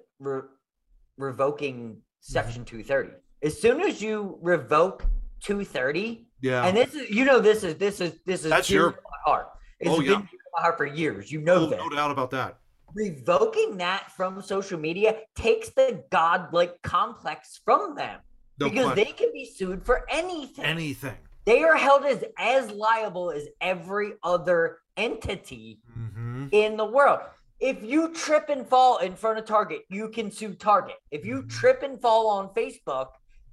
[1.18, 2.78] revoking Section mm-hmm.
[2.78, 3.10] 230.
[3.44, 5.06] As soon as you revoke
[5.42, 8.92] 230, yeah, and this is you know this is this is this is that's your
[8.92, 9.48] my heart.
[9.80, 10.20] It's oh, yeah.
[10.56, 11.32] my heart for years.
[11.32, 11.78] You know oh, that.
[11.78, 12.58] No doubt about that.
[12.94, 18.20] Revoking that from social media takes the godlike complex from them
[18.60, 19.06] no because question.
[19.06, 20.66] they can be sued for anything.
[20.66, 21.18] Anything.
[21.46, 26.48] They are held as as liable as every other entity mm-hmm.
[26.52, 27.20] in the world
[27.60, 30.98] if you trip and fall in front of Target, you can sue Target.
[31.12, 31.48] If you mm-hmm.
[31.48, 33.08] trip and fall on Facebook,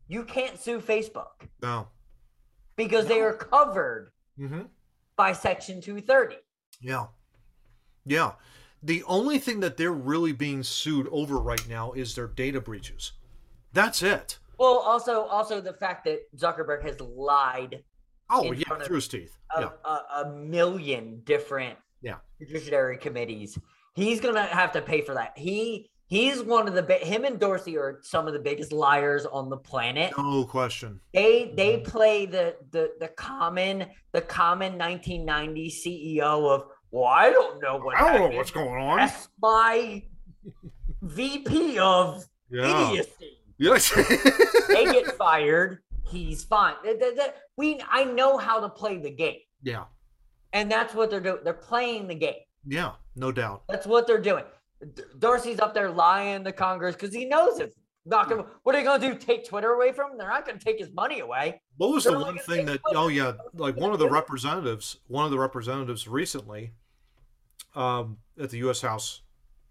[0.08, 1.48] you can't sue Facebook.
[1.62, 1.88] No.
[2.76, 3.14] Because no.
[3.14, 4.62] they are covered mm-hmm.
[5.16, 6.36] by Section 230.
[6.80, 7.06] Yeah.
[8.04, 8.32] Yeah.
[8.82, 13.12] The only thing that they're really being sued over right now is their data breaches.
[13.72, 14.38] That's it.
[14.58, 17.82] Well, also, also the fact that Zuckerberg has lied.
[18.30, 19.36] Oh yeah, through his teeth.
[19.58, 19.68] yeah.
[19.84, 23.58] A, a million different yeah judiciary committees
[23.94, 25.32] He's gonna have to pay for that.
[25.36, 29.48] He he's one of the him and Dorsey are some of the biggest liars on
[29.48, 30.12] the planet.
[30.16, 31.00] No question.
[31.12, 31.90] They they mm-hmm.
[31.90, 37.96] play the the the common the common 1990 CEO of well I don't know what
[37.96, 38.98] I don't know what's going on.
[38.98, 40.02] That's my
[41.02, 42.90] VP of yeah.
[42.90, 43.38] idiocy.
[43.58, 43.92] Yes.
[44.68, 45.78] they get fired.
[46.02, 46.74] He's fine.
[47.56, 49.38] We I know how to play the game.
[49.62, 49.84] Yeah.
[50.52, 51.38] And that's what they're doing.
[51.44, 52.34] They're playing the game.
[52.66, 53.62] Yeah, no doubt.
[53.68, 54.44] That's what they're doing.
[55.18, 58.44] Dorsey's up there lying to Congress because he knows it's not gonna.
[58.64, 59.18] What are they gonna do?
[59.18, 60.18] Take Twitter away from him?
[60.18, 61.60] They're not gonna take his money away.
[61.78, 62.80] What was They're the one thing that?
[62.82, 62.98] Twitter.
[62.98, 66.72] Oh yeah, like one of the representatives, one of the representatives recently,
[67.74, 68.82] um, at the U.S.
[68.82, 69.22] House,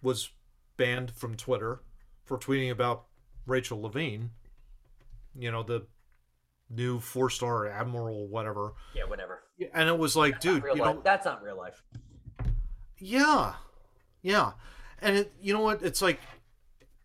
[0.02, 0.30] was
[0.78, 1.82] banned from Twitter
[2.26, 3.06] for tweeting about
[3.46, 4.32] Rachel Levine.
[5.38, 5.86] You know the
[6.70, 8.74] new four-star admiral, whatever.
[8.96, 9.44] Yeah, whatever.
[9.74, 10.96] And it was like, That's dude, you life.
[10.96, 11.84] know, That's not real life.
[13.04, 13.54] Yeah,
[14.22, 14.52] yeah,
[15.02, 15.82] and it, you know what?
[15.84, 16.20] It's like,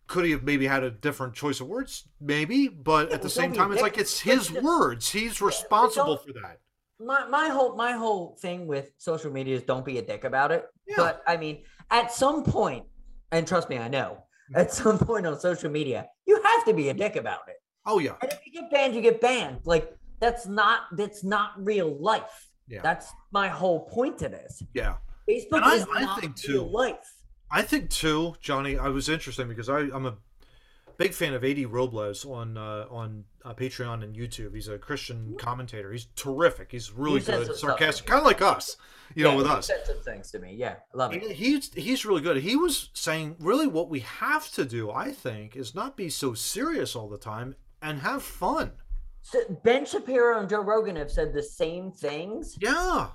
[0.07, 2.07] could he have maybe had a different choice of words?
[2.19, 5.09] Maybe, but Yeah, at the same time, it's like it's his words.
[5.11, 6.59] He's responsible for that.
[6.99, 10.51] My my whole my whole thing with social media is don't be a dick about
[10.51, 10.65] it.
[10.87, 10.95] Yeah.
[10.97, 12.85] But I mean, at some point,
[13.31, 14.23] and trust me, I know.
[14.51, 14.61] Mm-hmm.
[14.61, 17.55] At some point on social media, you have to be a dick about it.
[17.85, 19.59] Oh yeah, And if you get banned, you get banned.
[19.65, 22.47] Like that's not that's not real life.
[22.67, 22.81] Yeah.
[22.83, 24.61] That's my whole point to this.
[24.73, 24.95] yeah.
[25.29, 27.13] Facebook And I- is I not think, real too, life.
[27.51, 28.77] I think too, Johnny.
[28.77, 30.17] I was interesting because I, I'm a
[30.97, 34.53] big fan of Ad Robles on uh, on uh, Patreon and YouTube.
[34.53, 35.91] He's a Christian commentator.
[35.91, 36.71] He's terrific.
[36.71, 38.75] He's really He good, sarcastic, kind of like us,
[39.15, 39.67] you know, with he us.
[39.67, 40.53] said some things to me.
[40.55, 41.23] Yeah, I love it.
[41.31, 42.37] He's he's really good.
[42.37, 46.33] He was saying really what we have to do, I think, is not be so
[46.35, 48.73] serious all the time and have fun.
[49.21, 52.57] So ben Shapiro and Joe Rogan have said the same things.
[52.61, 53.07] Yeah,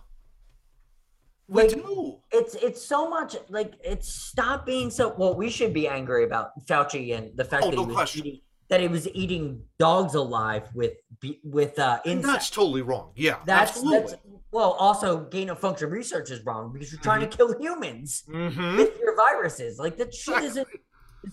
[1.49, 2.19] we Like, do.
[2.33, 5.15] It's it's so much like it's stop being so.
[5.17, 8.17] Well, we should be angry about Fauci and the fact Oh, that no he was
[8.17, 12.33] eating that he was eating dogs alive with be- with uh And insects.
[12.33, 13.13] that's totally wrong.
[13.15, 14.13] Yeah, That's absolutely.
[14.13, 14.73] that's well.
[14.73, 18.99] Also, gain of function research is wrong because you're trying to kill humans hmm with
[18.99, 19.79] your viruses.
[19.79, 20.67] Like that shit isn't.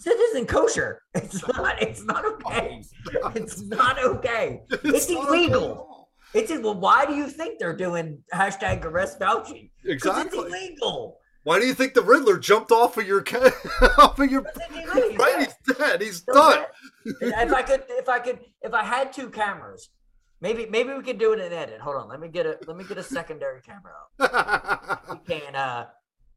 [0.05, 1.01] It isn't kosher.
[1.15, 1.81] It's not.
[1.81, 2.81] It's not okay.
[3.35, 4.61] It's not okay.
[4.83, 5.90] It's okay illegal.
[6.33, 6.79] It's well.
[6.79, 9.71] Why do you think they're doing hashtag arrest Fauci?
[9.85, 10.39] Exactly.
[10.39, 11.17] It's illegal.
[11.43, 13.51] Why do you think the Riddler jumped off of your ca-
[13.97, 14.45] off of your?
[14.93, 15.15] Illegal.
[15.17, 16.01] Right, he's dead.
[16.01, 16.59] He's So done.
[17.21, 19.89] that- if I could, if I could, if I had two cameras,
[20.39, 21.81] maybe maybe we could do it in edit.
[21.81, 24.99] Hold on, let me get a let me get a secondary camera.
[25.11, 25.87] We can uh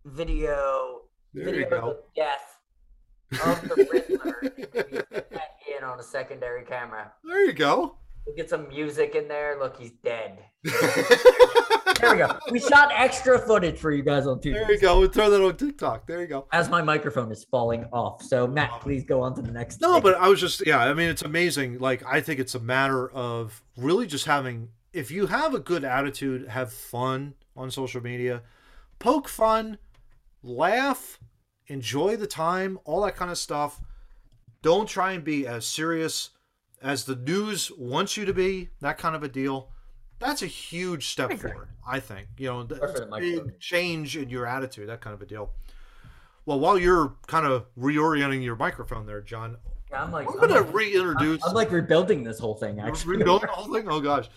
[0.06, 1.02] video
[1.34, 4.36] there video the death of the Riddler.
[4.42, 7.12] Maybe fit that in on a secondary camera.
[7.24, 7.98] There you go.
[8.26, 9.58] We'll get some music in there.
[9.58, 10.38] Look, he's dead.
[12.00, 12.38] There we go.
[12.50, 14.66] We shot extra footage for you guys on TikTok.
[14.66, 15.00] there you go.
[15.00, 16.06] We'll throw that on TikTok.
[16.06, 16.46] There you go.
[16.52, 18.22] As my microphone is falling off.
[18.22, 19.80] So Matt, please go on to the next.
[19.80, 20.02] No, thing.
[20.02, 20.78] but I was just yeah.
[20.78, 21.78] I mean, it's amazing.
[21.78, 24.68] Like I think it's a matter of really just having.
[24.92, 28.42] If you have a good attitude, have fun on social media,
[28.98, 29.78] poke fun,
[30.42, 31.18] laugh,
[31.66, 33.80] enjoy the time, all that kind of stuff.
[34.62, 36.30] Don't try and be as serious
[36.84, 38.68] as the news wants you to be.
[38.80, 39.70] That kind of a deal.
[40.20, 41.50] That's a huge step agree.
[41.50, 42.28] forward, I think.
[42.38, 44.88] You know, Sorry for that's the a big change in your attitude.
[44.88, 45.50] That kind of a deal.
[46.46, 49.56] Well, while you're kind of reorienting your microphone there, John,
[49.92, 51.42] I'm like, I'm gonna like, reintroduce.
[51.44, 52.80] I'm like rebuilding this whole thing.
[52.80, 53.88] Actually, rebuilding the whole thing.
[53.88, 54.28] Oh gosh,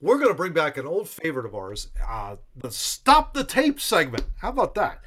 [0.00, 4.24] we're gonna bring back an old favorite of ours, uh, the stop the tape segment.
[4.38, 5.00] How about that?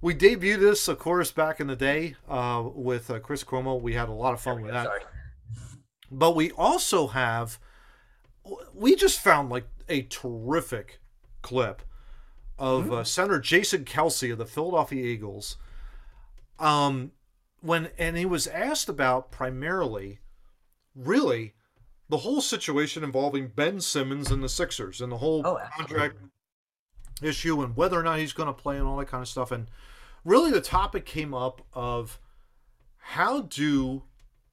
[0.00, 3.80] We debuted this, of course, back in the day uh, with uh, Chris Cuomo.
[3.80, 4.86] We had a lot of fun with that.
[4.86, 5.02] Sorry.
[6.10, 7.58] But we also have,
[8.74, 11.00] we just found like a terrific
[11.42, 11.82] clip
[12.58, 15.56] of uh, Senator Jason Kelce of the Philadelphia Eagles.
[16.58, 17.12] Um,
[17.60, 20.18] when and he was asked about primarily,
[20.94, 21.54] really,
[22.08, 26.16] the whole situation involving Ben Simmons and the Sixers and the whole Oh, contract
[27.22, 29.52] issue and whether or not he's going to play and all that kind of stuff.
[29.52, 29.68] And
[30.24, 32.18] really, the topic came up of
[32.96, 34.02] how do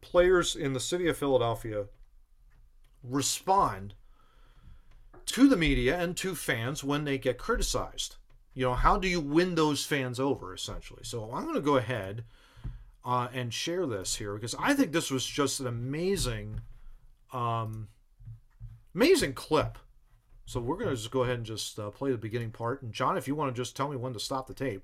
[0.06, 1.86] players in the city of Philadelphia
[3.04, 3.96] respond
[5.26, 8.16] to the media and to fans when they get criticized.
[8.54, 11.02] You know, how do you win those fans over, essentially?
[11.04, 12.24] So I'm going to go ahead
[13.04, 16.62] uh, and share this here because I think this was just an amazing,
[17.34, 17.90] um,
[18.94, 19.78] amazing clip.
[20.46, 22.84] So we're going to just go ahead and just uh, play the beginning part.
[22.84, 24.84] And John, if you want to just tell me when to stop the tape,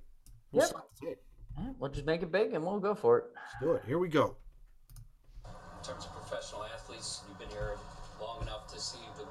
[0.51, 0.69] we'll Yep.
[0.69, 1.17] stop the tape.
[1.57, 3.26] All right, we'll just make it big and we'll go for it.
[3.36, 3.84] Let's do it.
[3.86, 4.36] Here we go.
[5.82, 7.75] In terms of professional athletes, you've been here
[8.21, 9.25] long enough to see the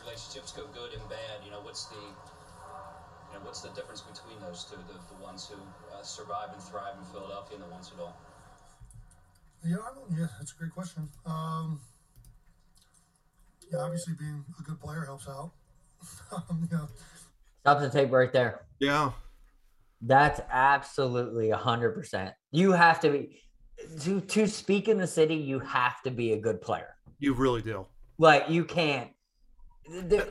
[0.00, 1.44] relationships go good and bad.
[1.44, 4.80] You know, what's the you know what's the difference between those two?
[4.88, 5.60] The, the ones who
[5.92, 8.16] uh, survive and thrive in Philadelphia and the ones who don't.
[9.62, 11.06] Yeah, I don't, yeah, that's a great question.
[11.26, 11.78] Um,
[13.70, 15.52] yeah, obviously being a good player helps out.
[16.32, 16.88] um, you know,
[17.60, 18.62] Stop the tape right there.
[18.78, 19.12] Yeah.
[20.00, 22.32] That's absolutely a hundred percent.
[22.50, 23.42] You have to be
[24.00, 25.34] to to speak in the city.
[25.34, 26.94] You have to be a good player.
[27.18, 27.86] You really do.
[28.18, 29.10] Like you can't.
[29.88, 30.28] the-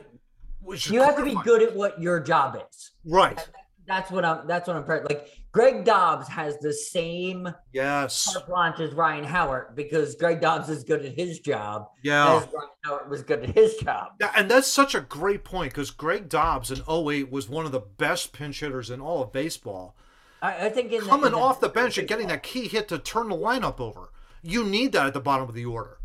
[0.89, 2.91] You have to be good at what your job is.
[3.05, 3.39] Right.
[3.87, 4.45] That's what I'm.
[4.47, 4.85] That's what I'm.
[5.05, 8.37] Like Greg Dobbs has the same Yes.
[8.47, 12.35] blanche as Ryan Howard because Greg Dobbs is good at his job Yeah.
[12.37, 14.09] as Ryan Howard was good at his job.
[14.21, 17.71] Yeah, and that's such a great point because Greg Dobbs in 08 was one of
[17.71, 19.95] the best pinch hitters in all of baseball.
[20.41, 22.67] I, I think in the- Coming in the- off the bench and getting that key
[22.67, 24.11] hit to turn the lineup over.
[24.41, 25.97] You need that at the bottom of the order.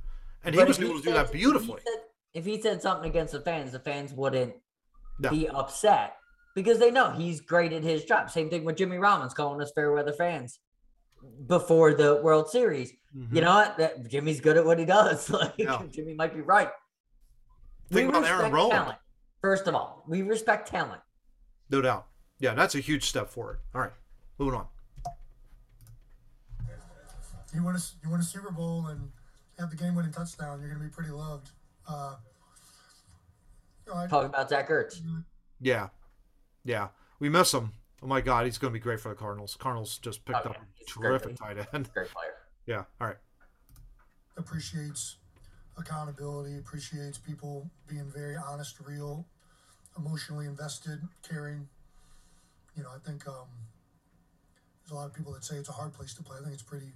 [0.45, 1.80] And he was able to do that beautifully.
[1.80, 2.01] If he, said,
[2.35, 4.55] if he said something against the fans, the fans wouldn't
[5.20, 5.30] No.
[5.30, 6.16] be upset
[6.55, 8.28] because they know he's great at his job.
[8.30, 10.59] Same thing with Jimmy Rollins calling us fair weather fans
[11.47, 12.93] before the World Series.
[13.16, 13.35] Mhm.
[13.37, 13.76] You know what?
[13.78, 15.30] That Jimmy's good at what he does.
[15.30, 15.80] Like Yeah.
[15.91, 16.70] Jimmy might be right.
[17.91, 18.70] Think about Aaron Rowand.
[18.70, 18.99] talent.
[19.41, 21.01] First of all, we respect talent.
[21.70, 22.07] No doubt.
[22.41, 23.61] Yeah, that's a huge step forward.
[23.74, 23.93] All right,
[24.39, 24.66] moving on.
[27.55, 29.11] You win a you win a Super Bowl and
[29.59, 31.51] have the game winning touchdown, you're going to be pretty loved.
[31.89, 32.16] Uh,
[33.87, 35.01] you know, I, Talk about Zach Ertz.
[35.61, 35.89] Yeah,
[36.64, 36.89] yeah,
[37.20, 37.72] we miss him.
[38.03, 39.57] Oh my God, he's going to be great for the Cardinals.
[39.59, 41.09] Cardinals just picked Oh, up yeah, a he's great.
[41.20, 41.91] terrific tight end.
[41.95, 42.35] Great player.
[42.66, 42.85] Yeah.
[43.01, 43.16] All right.
[44.37, 45.16] appreciates
[45.78, 49.26] accountability, appreciates people being very honest, real,
[49.97, 51.68] emotionally invested, caring.
[52.76, 53.47] You know, I think um,
[54.85, 56.37] there's a lot of people that say it's a hard place to play.
[56.39, 56.93] I think it's pretty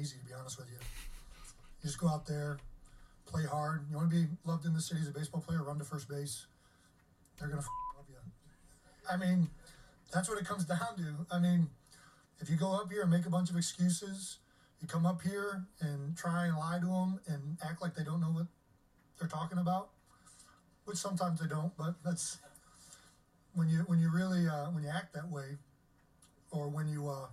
[0.00, 0.78] easy, to be honest with you.
[1.82, 2.58] You just go out there,
[3.26, 3.84] play hard.
[3.90, 6.08] You want to be loved in the city as a baseball player, run to first
[6.08, 6.46] base.
[7.38, 8.16] They're going to love you.
[9.10, 9.50] I mean,
[10.14, 11.26] that's what it comes down to.
[11.30, 11.68] I mean,
[12.40, 14.38] if you go up here and make a bunch of excuses,
[14.80, 18.20] you come up here and try and lie to them and act like they don't
[18.20, 18.46] know what
[19.18, 19.90] they're talking about,
[20.86, 21.76] which sometimes they don't.
[21.76, 22.38] But that's
[23.54, 25.56] when you when you really uh, when you act that way,
[26.52, 27.26] or when you uh,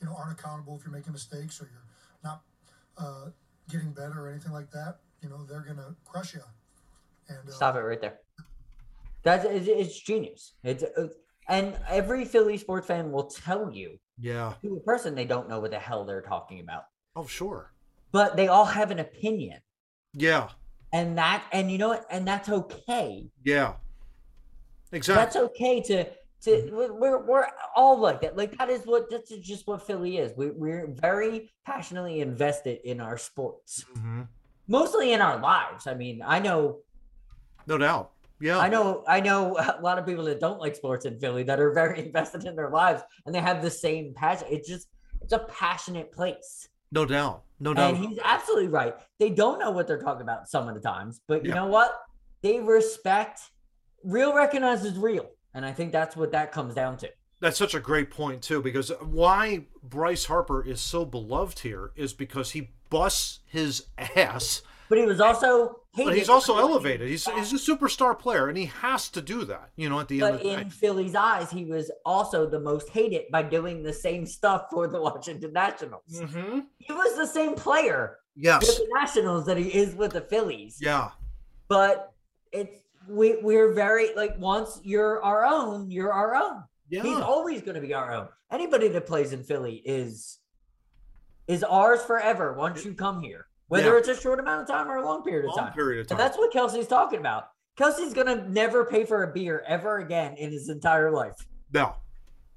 [0.00, 1.84] you know aren't accountable if you're making mistakes or you're
[2.22, 2.42] not
[2.96, 3.30] uh,
[3.70, 4.98] getting better or anything like that.
[5.22, 6.40] You know they're gonna crush you.
[7.28, 8.18] And uh, Stop it right there.
[9.24, 10.54] That's it's, it's genius.
[10.62, 11.08] It's uh,
[11.48, 14.52] and every Philly sports fan will tell you Yeah.
[14.62, 16.84] to a person they don't know what the hell they're talking about,
[17.16, 17.72] Oh, sure.
[18.12, 19.60] but they all have an opinion,
[20.14, 20.48] Yeah.
[20.92, 23.30] and that and you know what, and that's okay.
[23.44, 23.74] Yeah.
[24.92, 25.22] Exactly.
[25.24, 26.06] That's okay to
[26.42, 28.36] to we're- we're we're all like that.
[28.36, 30.32] Like that is what that's just what Philly is.
[30.36, 34.22] We we're very passionately invested in our sports, hmm
[34.70, 35.86] mostly in our lives.
[35.86, 36.80] I mean, I know
[37.66, 38.12] No doubt.
[38.40, 38.58] Yeah.
[38.58, 41.58] I know I know a lot of people that don't like sports in Philly that
[41.58, 44.46] are very invested in their lives and they have the same passion.
[44.50, 44.88] It's just
[45.22, 46.68] it's a passionate place.
[46.92, 47.42] No doubt.
[47.60, 47.94] No doubt.
[47.94, 48.94] And he's absolutely right.
[49.18, 51.56] They don't know what they're talking about some of the times, but you Yeah.
[51.56, 51.92] know what?
[52.42, 53.40] They respect
[54.04, 55.26] real recognizes real.
[55.58, 57.10] And I think that's what that comes down to.
[57.40, 62.12] That's such a great point too, because why Bryce Harper is so beloved here is
[62.12, 67.08] because he busts his ass, But he was also but hated he's also elevated.
[67.08, 69.70] He's he's a superstar player, and he has to do that.
[69.76, 70.62] You know, at the end of But the day.
[70.62, 74.86] in Philly's eyes, he was also the most hated by doing the same stuff for
[74.86, 76.02] the Washington Nationals.
[76.12, 76.60] Mm-hmm.
[76.78, 80.78] He was the same player with the Nationals that he is with the Phillies.
[80.80, 81.10] Yeah.
[81.68, 82.14] But
[82.52, 82.78] it's
[83.08, 86.62] we we're very like once you're our own, you're our own.
[86.88, 87.02] Yeah.
[87.02, 88.28] He's always going to be our own.
[88.50, 90.38] Anybody that plays in Philly is
[91.46, 93.98] is ours forever once you come here, whether Yeah.
[93.98, 95.72] it's a short amount of time or a long period of Long time.
[95.74, 96.18] period of And time.
[96.18, 97.48] that's what Kelce's talking about.
[97.78, 101.36] Kelce's gonna never pay for a beer ever again in his entire life
[101.72, 101.94] No.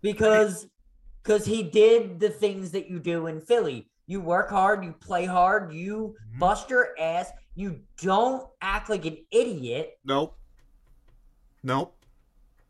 [0.02, 0.68] because
[1.24, 3.88] because he did the things that you do in Philly.
[4.08, 6.40] You work hard, you play hard, you Mhm.
[6.40, 10.00] bust your ass, you don't act like an idiot.
[10.04, 10.36] Nope.
[11.64, 11.96] Nope.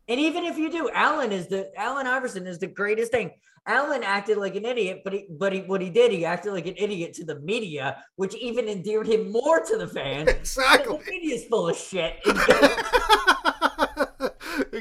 [0.08, 3.30] And even if you do, Allen is the Allen Iverson is the greatest thing.
[3.66, 6.66] Allen acted like an idiot, but he but he what he did, he acted like
[6.66, 10.28] an idiot to the media, which even endeared him more to the fans.
[10.42, 10.98] Exactly.
[10.98, 12.20] The media's full of shit.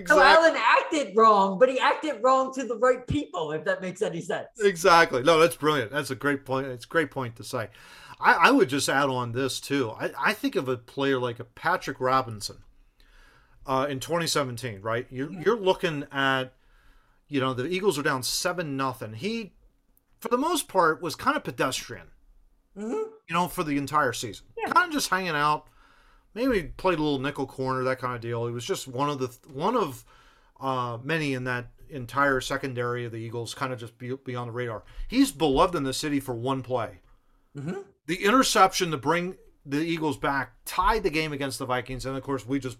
[0.08, 0.22] So.
[0.22, 4.22] Allen acted wrong, but he acted wrong to the right people, if that makes any
[4.22, 4.48] sense.
[4.60, 5.22] Exactly.
[5.24, 5.92] No, that's brilliant.
[5.92, 6.68] That's a great point.
[6.68, 7.70] It's a great point to say.
[8.20, 9.92] I, I would just add on this too.
[9.92, 12.58] I, I think of a player like a Patrick Robinson
[13.66, 14.82] uh, in 2017.
[14.82, 15.08] Right?
[15.10, 16.54] You're, you're looking at,
[17.28, 19.14] you know, the Eagles are down seven nothing.
[19.14, 19.54] He,
[20.20, 22.08] for the most part, was kind of pedestrian.
[22.78, 23.04] Mhm.
[23.28, 24.72] You know, for the entire season, Yeah.
[24.72, 25.68] kind of just hanging out.
[26.34, 28.46] Maybe played a little nickel corner, that kind of deal.
[28.48, 30.06] He was just one of the one of
[30.62, 34.48] uh, many in that entire secondary of the Eagles, kind of just be, be on
[34.48, 34.84] the radar.
[35.10, 37.00] He's beloved in the city for one play.
[37.58, 37.84] Mhm.
[38.06, 39.36] The interception to bring
[39.66, 42.78] the Eagles back tied the game against the Vikings, and of course we just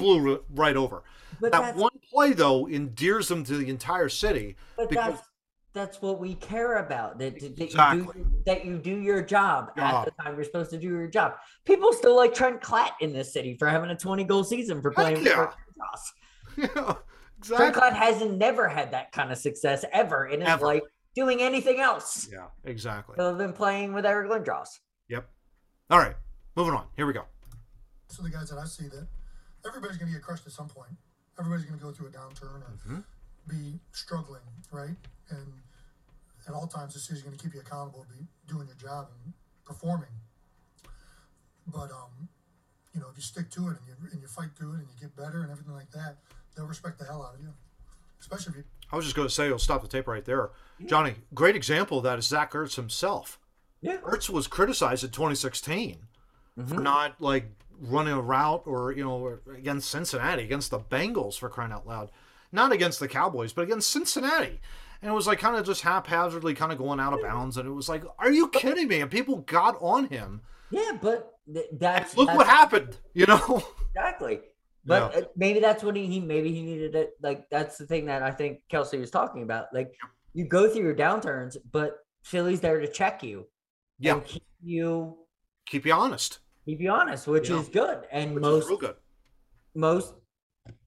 [0.00, 1.02] blew right over.
[1.40, 5.26] But that one play though endears them to the entire city but because that's
[5.72, 7.18] that's what we care about.
[7.20, 7.98] That, that, that Exactly.
[8.00, 10.00] you do, that you do your job Yeah.
[10.00, 11.34] at the time you're supposed to do your job.
[11.64, 14.90] People still like Trent Klatt in this city for having a 20 goal season for
[14.90, 15.34] playing yeah.
[15.34, 16.12] for Ross.
[16.56, 16.98] Yeah, Trent
[17.38, 17.80] exactly.
[17.82, 20.66] Klatt hasn't never had that kind of success ever in his Ever.
[20.66, 20.82] life
[21.14, 23.16] doing anything else Yeah, exactly.
[23.18, 24.68] other than playing with Eric Lindros.
[25.08, 25.28] Yep.
[25.90, 26.16] All right,
[26.56, 26.86] moving on.
[26.96, 27.24] Here we go.
[28.08, 29.06] So the guys that I see that
[29.66, 30.92] everybody's going to get crushed at some point.
[31.38, 32.98] Everybody's going to go through a downturn or Mm-hmm.
[33.48, 34.42] be struggling,
[34.72, 34.96] right?
[35.30, 35.52] And
[36.48, 39.08] at all times, the city's going to keep you accountable to be doing your job
[39.24, 39.32] and
[39.64, 40.08] performing.
[41.66, 42.28] But um,
[42.94, 44.86] you know, if you stick to it and you and you fight through it and
[44.88, 46.16] you get better and everything like that,
[46.56, 47.52] they'll respect the hell out of you.
[48.20, 50.50] Especially if you I was just going to say, I'll stop the tape right there.
[50.86, 53.38] Johnny, great example of that is Zach Ertz himself.
[53.80, 53.98] Yeah.
[53.98, 55.98] Ertz was criticized in 2016
[56.66, 57.46] for not like
[57.80, 62.10] running a route or you know against Cincinnati, against the Bengals for crying out loud,
[62.52, 64.60] not against the Cowboys, but against Cincinnati.
[65.02, 67.66] And it was like kind of just haphazardly kind of going out of bounds, and
[67.66, 69.00] it was like, are you kidding me?
[69.00, 70.42] And people got on him.
[70.70, 73.64] Yeah, but th- that's Look that's what happened, you know?
[73.94, 74.40] exactly.
[74.84, 75.20] But Yeah.
[75.20, 77.12] uh, maybe that's what he, he maybe he needed it.
[77.22, 79.66] Like that's the thing that I think Kelce was talking about.
[79.72, 79.94] Like
[80.32, 83.46] you go through your downturns, but Philly's there to check you.
[83.98, 84.14] Yeah.
[84.14, 85.16] and keep you
[85.66, 86.38] Keep you honest.
[86.70, 87.60] Keep you honest, which Yeah.
[87.60, 88.06] is good.
[88.12, 88.96] And Which most good.
[89.74, 90.14] most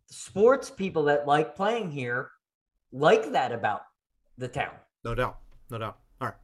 [0.10, 2.32] sports people that like playing here
[2.92, 3.82] like that about
[4.38, 4.76] the town.
[5.04, 5.40] No doubt.
[5.70, 5.98] No doubt.
[6.22, 6.38] All right.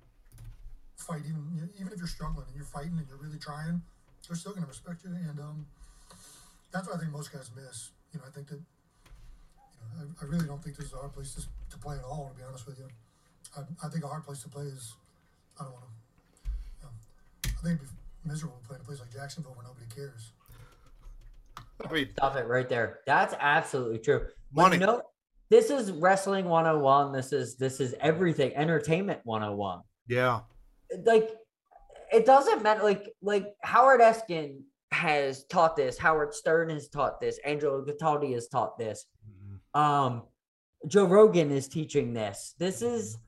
[0.98, 3.82] fight, even even if you're struggling and you're fighting and you're really trying,
[4.28, 5.12] they're still going to respect you.
[5.12, 5.66] And um,
[6.72, 7.92] that's what I think most guys miss.
[8.14, 10.98] You know, I think that you know, I, I really don't think this is a
[10.98, 12.30] hard place to, to play at all.
[12.34, 12.88] To be honest with you,
[13.56, 14.96] I, I think a hard place to play is
[15.60, 15.92] I don't want to.
[16.84, 16.90] You
[17.46, 17.99] I think it'd be
[18.30, 20.32] miserable playing a place like Jacksonville where nobody cares.
[21.86, 23.00] I mean, Stop it right there.
[23.06, 24.28] That's absolutely true.
[24.54, 24.78] But Money.
[24.78, 25.02] No,
[25.50, 27.12] this is wrestling 101.
[27.12, 28.56] This is this is everything.
[28.56, 29.82] Entertainment 101.
[30.08, 30.42] yeah.
[31.06, 31.30] like
[32.12, 34.62] it doesn't matter like like howard eskin
[34.92, 39.06] has taught this howard stern has taught this angelo Cataldi has taught this
[39.76, 40.24] um
[40.88, 43.20] joe rogan is teaching this this is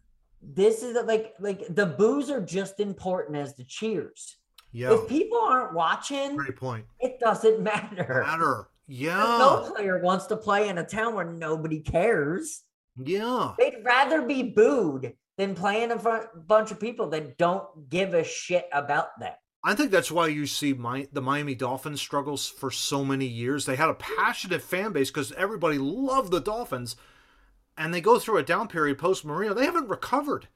[0.42, 4.38] this is like like the boos are just important as the cheers
[4.72, 4.94] Yeah.
[4.94, 6.86] if people aren't watching Great point.
[7.00, 8.68] it doesn't matter Matter.
[8.88, 9.38] Yeah.
[9.40, 12.64] no player wants to play in a town where nobody cares
[12.98, 13.54] Yeah.
[13.58, 18.24] They'd rather be booed than play in a bunch of people that don't give a
[18.24, 19.34] shit about them.
[19.64, 23.66] I think that's why you see my, the Miami Dolphins struggles for so many years.
[23.66, 26.96] They had a passionate fan base because everybody loved the Dolphins,
[27.78, 29.54] and they go through a down period post Marino.
[29.54, 30.48] They haven't recovered.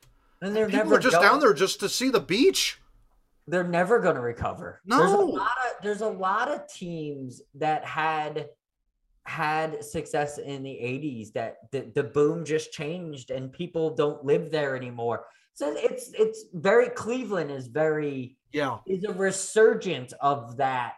[0.42, 2.80] And they're People never are just going- down there just to see the beach.
[3.48, 4.82] They're never going to recover.
[4.86, 5.26] There's a No.
[5.26, 8.50] lot of there's a lot of teams that had
[9.24, 14.52] had success in the 80s that the, the boom just changed and people don't live
[14.52, 15.26] there anymore.
[15.54, 18.80] So it's it's very Cleveland is very Yeah.
[18.88, 20.94] is a resurgence of that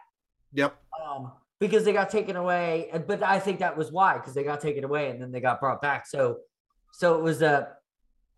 [0.52, 0.74] Yep.
[1.04, 2.90] um, because they got taken away.
[3.06, 5.60] But I think that was why, because they got taken away and then they got
[5.60, 6.06] brought back.
[6.06, 6.38] So,
[6.92, 7.74] so it was a,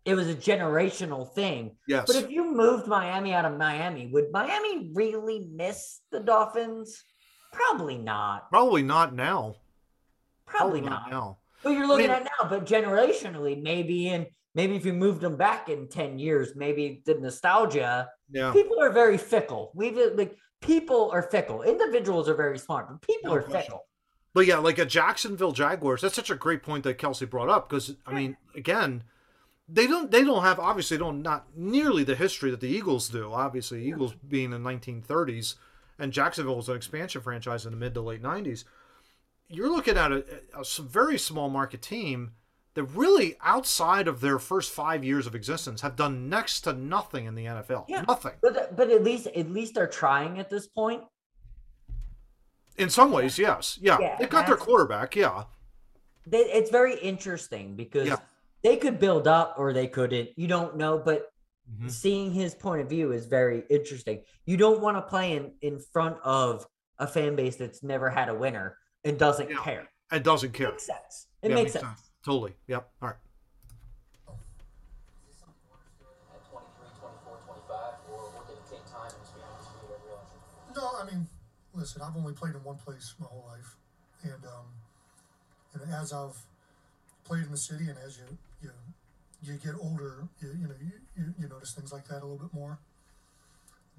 [0.05, 1.75] it was a generational thing.
[1.87, 2.05] Yes.
[2.07, 7.03] But if you moved Miami out of Miami, would Miami really miss the Dolphins?
[7.53, 8.49] Probably not.
[8.49, 9.55] Probably not now.
[10.45, 11.09] Probably not.
[11.11, 11.37] now.
[11.63, 12.49] But you're looking mean- at now.
[12.49, 14.25] But generationally, maybe in
[14.55, 18.09] maybe if you moved them back in ten years, maybe the nostalgia.
[18.31, 18.51] Yeah.
[18.51, 19.71] People are very fickle.
[19.75, 21.61] We've like people are fickle.
[21.63, 23.61] Individuals are very smart, but people No are question.
[23.63, 23.85] fickle.
[24.33, 27.69] But yeah, like a Jacksonville Jaguars, that's such a great point that Kelce brought up
[27.69, 29.03] because I mean, again,
[29.67, 33.31] they don't they don't have obviously don't not nearly the history that the Eagles do.
[33.31, 35.55] Obviously, Eagles being in the 1930s
[35.99, 38.63] and Jacksonville was an expansion franchise in the mid to late 90s.
[39.47, 40.23] You're looking at a
[40.79, 42.31] very small market team
[42.73, 47.25] that really outside of their first 5 years of existence have done next to nothing
[47.25, 47.85] in the NFL.
[47.87, 48.03] Yeah.
[48.07, 48.33] Nothing.
[48.41, 51.03] But but at least at least they're trying at this point.
[52.77, 53.77] In some ways, yes.
[53.81, 53.97] Yeah.
[53.99, 55.43] Yeah, they got their quarterback, yeah.
[56.25, 58.17] They, it's very interesting because Yeah.
[58.63, 60.29] They could build up or they couldn't.
[60.37, 61.29] You don't know, but
[61.69, 61.89] Mhm.
[61.89, 64.23] seeing his point of view is very interesting.
[64.45, 66.67] You don't want to play in in front of
[66.99, 69.63] a fan base that's never had a winner and doesn't Yeah.
[69.63, 69.89] care.
[70.11, 70.71] It doesn't care.
[70.71, 71.27] Makes sense.
[71.41, 72.11] It Yeah, makes sense.
[72.23, 72.55] Totally.
[72.67, 72.91] Yep.
[73.01, 73.17] All right.
[76.51, 80.27] 23, 24, 25, or we're going time and experience for you to realize
[80.69, 80.75] it?
[80.75, 81.27] No, I mean,
[81.73, 83.77] listen, I've only played in one place my whole life,
[84.23, 84.67] and um,
[85.73, 86.37] you know, as I've
[87.23, 88.37] played in the city, and as you
[89.41, 92.37] you get older, you you know, you, you, you notice things like that a little
[92.37, 92.79] bit more.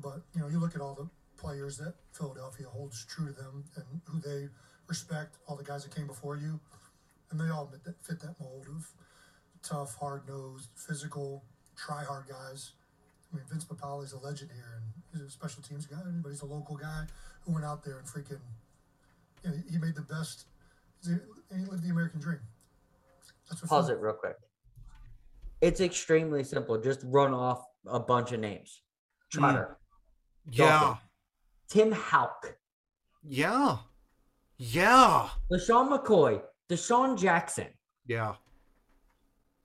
[0.02, 1.08] But you know, you look at all the
[1.40, 4.48] players that Philadelphia holds true to them, and who they
[4.86, 6.60] respect, all the guys that came before you,
[7.30, 8.86] and they all fit that, fit that mold of
[9.62, 11.44] tough, hard nosed, physical,
[11.76, 12.72] try hard guys.
[13.32, 16.42] I mean, Vince Papale's a legend here, and he's a special teams guy, but he's
[16.42, 17.06] a local guy
[17.44, 18.40] who went out there and freaking,
[19.42, 20.46] you know, he made the best,
[21.04, 21.14] he
[21.56, 22.40] he lived the American dream.
[23.48, 24.36] That's what Pause it real quick.
[25.62, 26.76] It's extremely simple.
[26.78, 28.82] Just run off a bunch of names.
[29.30, 29.78] Trotter,
[30.50, 30.80] Yeah.
[30.80, 30.98] Dolphin.
[31.68, 32.56] Tim Hauck,
[33.22, 33.78] Yeah.
[34.58, 35.30] Yeah.
[35.50, 37.68] LeSean McCoy, DeSean Jackson,
[38.04, 38.34] Yeah.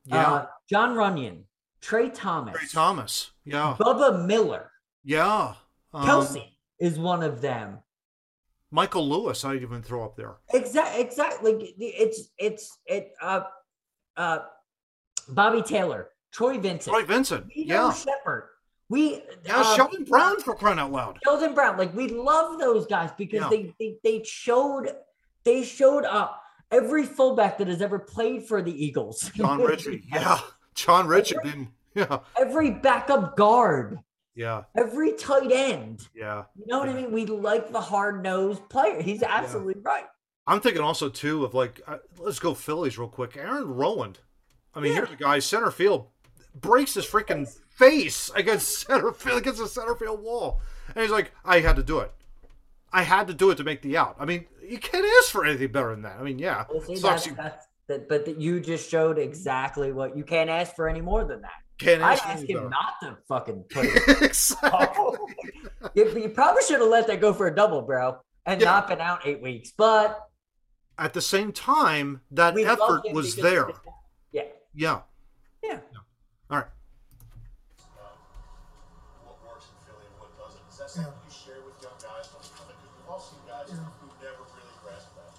[0.05, 0.31] Yeah.
[0.33, 1.43] uh, Jon Runyan,
[1.81, 3.31] Tra Thomas, Tra Thomas.
[3.43, 3.75] Yeah.
[3.79, 4.71] Bubba Miller,
[5.03, 5.55] Yeah.
[5.93, 7.79] Um, Kelce is one of them.
[8.69, 10.37] Michael Lewis, I'd even throw up there.
[10.53, 11.01] Exactly.
[11.01, 11.73] Exactly.
[11.79, 13.13] It's it's it.
[13.21, 13.41] Uh,
[14.17, 14.39] uh,
[15.29, 17.47] Bobby Taylor, Troy Vincent, Troy Vincent.
[17.47, 17.93] Vito Yeah.
[17.93, 18.43] Shepard.
[18.89, 19.59] We Yeah.
[19.61, 21.19] uh, Sheldon Brown for crying out loud.
[21.23, 21.77] Sheldon Brown.
[21.77, 23.49] Like we love those guys because Yeah.
[23.49, 24.95] they, they they showed
[25.43, 26.41] they showed up.
[26.69, 29.31] Every fullback that has ever played for the Eagles.
[29.35, 30.03] John Ritchie.
[30.11, 30.39] Yeah.
[30.75, 31.69] Jon Ritchie didn't.
[31.95, 32.19] Yeah.
[32.39, 33.99] Every backup guard.
[34.35, 34.63] Yeah.
[34.75, 36.07] Every tight end.
[36.13, 36.43] Yeah.
[36.57, 37.11] You know what I mean?
[37.11, 39.01] We like the hard nosed player.
[39.01, 40.05] He's absolutely right.
[40.45, 43.35] I'm thinking also too of like uh, let's go Phillies real quick.
[43.37, 44.17] Aaron Rowand.
[44.75, 46.07] I mean, here's a guy center field
[46.55, 50.61] breaks his freaking face against center field against the center field wall,
[50.95, 52.11] and he's like, I had to do it.
[52.93, 54.15] I had to do it to make the out.
[54.19, 56.17] I mean, you can't ask for anything better than that.
[56.19, 59.91] I mean, yeah, Well, see, that's, you that's, that, but that you just showed exactly
[59.91, 61.51] what you can't ask for any more than that.
[61.79, 62.69] can't ask, ask him better.
[62.69, 64.21] not to fucking put it.
[64.21, 64.69] exactly.
[64.97, 65.27] Oh.
[65.95, 68.65] you, you probably should have let that go for a double, bro, and Yeah.
[68.71, 69.73] not been out eight weeks.
[69.75, 70.19] But
[70.97, 73.69] At the same time, that we effort was there.
[74.77, 75.05] Did that.
[75.63, 75.79] Yeah, Yeah.
[75.91, 75.99] yeah.
[76.49, 76.67] All right.
[79.25, 80.61] what works in Philly and what doesn't.
[80.69, 81.03] Is that Yeah.
[81.09, 82.75] something you share with young guys when they come in?
[82.77, 83.83] Because we've all seen guys Yeah.
[83.97, 85.33] who never really grasp that.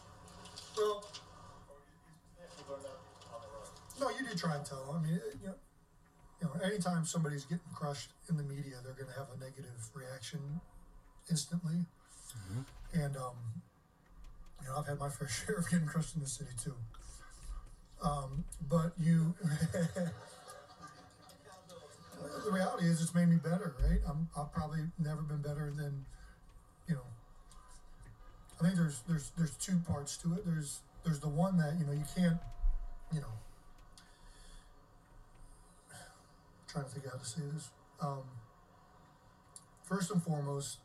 [0.76, 1.04] Well,
[1.70, 2.98] Or you, you learn that
[3.32, 3.68] on their own.
[4.00, 4.90] no, you do try and tell.
[4.92, 5.58] I mean, it- you know,
[6.40, 9.90] you know, anytime somebody's getting crushed in the media, they're going to have a negative
[9.94, 10.60] reaction
[11.30, 11.84] instantly.
[12.92, 13.62] And um,
[14.62, 16.76] you know, I've had my fair share of getting crushed in the city too.
[18.02, 19.34] Um, but you,
[22.44, 23.98] the reality is, it's made me better, right?
[24.08, 26.04] I'm, I've probably never been better than,
[26.88, 27.06] you know.
[28.60, 30.44] I think there's there's there's two parts to it.
[30.44, 32.38] There's there's the one that you know you can't,
[33.12, 33.32] you know.
[36.68, 37.70] trying to think how to say this.
[38.00, 38.24] Um,
[39.84, 40.78] first and foremost,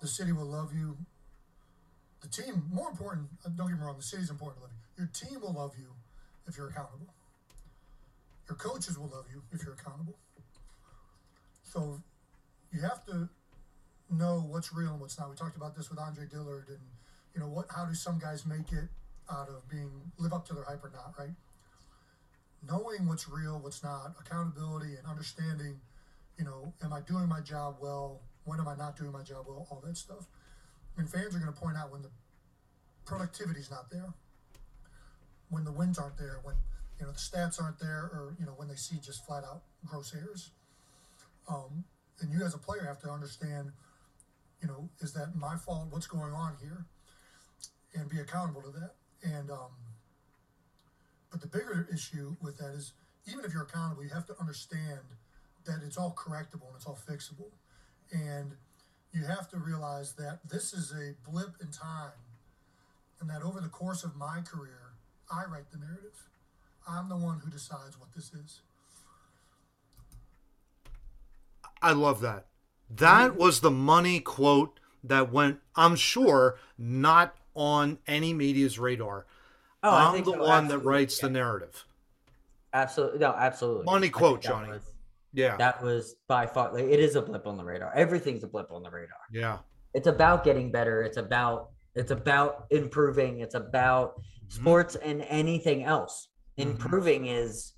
[0.00, 0.96] the city will love you.
[2.20, 5.04] The team, more important, uh, don't get me wrong, the city's important to love you.
[5.04, 5.95] Your team will love you
[6.46, 7.12] if you're accountable.
[8.48, 10.16] Your coaches will love you if you're accountable.
[11.62, 12.00] So
[12.72, 13.28] you have to
[14.10, 15.28] know what's real and what's not.
[15.28, 16.78] We talked about this with Andre Dillard and
[17.34, 18.88] you know what how do some guys make it
[19.30, 21.34] out of being live up to their hype or not, right?
[22.66, 25.80] Knowing what's real, what's not, accountability and understanding,
[26.38, 28.22] you know, am I doing my job well?
[28.44, 29.66] When am I not doing my job well?
[29.70, 30.26] All that stuff.
[30.96, 32.10] And fans are going to point out when the
[33.04, 34.12] productivity's not there,
[35.50, 36.54] when the wins aren't there, when
[36.98, 39.62] you know the stats aren't there, or you know when they see just flat out
[39.86, 40.50] gross errors.
[41.48, 41.84] Um,
[42.20, 43.72] and you as a player have to understand,
[44.62, 45.88] you know, is that my fault?
[45.90, 46.86] What's going on here?
[47.94, 48.92] And be accountable to that.
[49.22, 49.70] And um,
[51.30, 52.92] but the bigger issue with that is
[53.26, 55.00] even if you're accountable, you have to understand
[55.66, 57.50] that it's all correctable and it's all fixable.
[58.12, 58.52] And
[59.12, 62.12] you have to realize that this is a blip in time
[63.20, 64.85] and that over the course of my career,
[65.30, 66.28] I write the narrative.
[66.88, 68.60] I'm the one who decides what this is.
[71.82, 72.46] I love that.
[72.90, 79.26] That was the money quote that went, I'm sure, not on any media's radar.
[79.82, 80.86] Oh, I I'm think the so, one that absolutely.
[80.88, 81.84] writes the narrative.
[82.72, 83.84] Absolutely, no, absolutely.
[83.84, 84.68] Money quote, Johnny.
[84.70, 84.92] was-
[85.32, 85.56] Yeah.
[85.56, 86.72] that was by far.
[86.72, 87.92] Like, it is a blip on the radar.
[87.94, 89.18] Everything's a blip on the radar.
[89.32, 89.58] Yeah.
[89.94, 91.02] It's about getting better.
[91.02, 93.40] It's about it's about improving.
[93.40, 94.20] It's about.
[94.48, 94.62] Mm-hmm.
[94.62, 96.28] sports and anything else.
[96.58, 96.70] Mm-hmm.
[96.70, 97.74] Improving is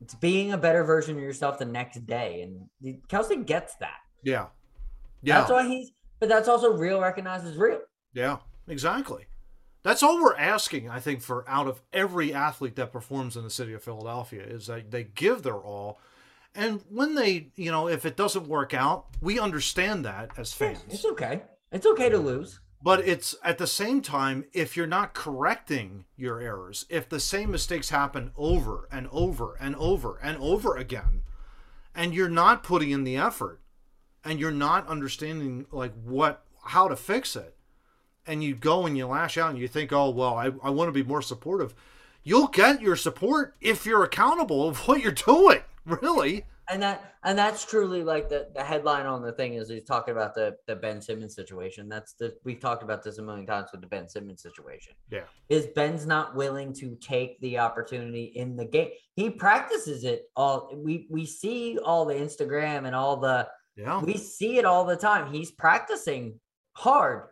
[0.00, 3.98] it's being a better version of yourself the next day, and Kelce gets that.
[4.22, 4.46] Yeah.
[5.22, 5.40] Yeah.
[5.40, 5.92] That's why he's.
[6.20, 7.80] But that's also real recognizes real.
[8.14, 8.38] Yeah,
[8.68, 9.26] exactly.
[9.82, 13.50] That's all we're asking, I think, for out of every athlete that performs in the
[13.50, 15.98] city of Philadelphia is that they give their all.
[16.54, 20.82] And when they, you know, if it doesn't work out, we understand that as fans.
[20.88, 21.42] It's okay.
[21.72, 22.26] It's okay to mm-hmm.
[22.26, 22.60] lose.
[22.84, 27.50] But it's at the same time, if you're not correcting your errors, if the same
[27.50, 31.22] mistakes happen over and over and over and over again,
[31.94, 33.60] and you're not putting in the effort
[34.22, 37.56] and you're not understanding like what how to fix it,
[38.26, 40.88] and you go and you lash out and you think, oh well, I, I want
[40.88, 41.74] to be more supportive,
[42.22, 45.60] you'll get your support if you're accountable of what you're doing.
[45.86, 46.46] Really.
[46.70, 50.12] And that and that's truly like the, the headline on the thing is he's talking
[50.12, 51.88] about the the Ben Simmons situation.
[51.88, 54.94] That's the we've talked about this a million times with the Ben Simmons situation.
[55.10, 55.24] Yeah.
[55.48, 58.90] Is Ben's not willing to take the opportunity in the game.
[59.14, 60.70] He practices it all.
[60.74, 64.00] We we see all the Instagram and all the Yeah.
[64.00, 65.32] we see it all the time.
[65.32, 66.40] He's practicing
[66.72, 67.28] hard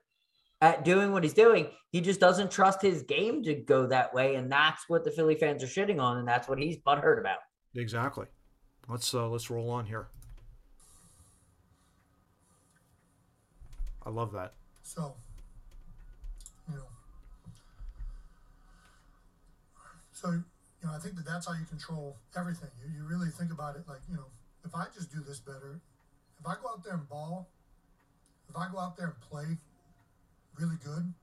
[0.60, 1.68] at doing what he's doing.
[1.90, 5.34] He just doesn't trust his game to go that way, and that's what the Philly
[5.34, 7.38] fans are shitting on, and that's what he's butthurt about.
[7.74, 8.26] Exactly.
[8.88, 10.06] Let's uh let's roll on here.
[14.04, 14.54] I love that.
[14.82, 15.14] So,
[16.68, 16.82] you know,
[20.12, 20.42] so you
[20.84, 22.70] know, I think that that's how you control everything.
[22.84, 24.26] You, you really think about it like, you know,
[24.64, 25.80] if I just do this better,
[26.40, 27.48] if I go out there and ball,
[28.50, 29.56] if I go out there and play
[30.58, 31.14] really good,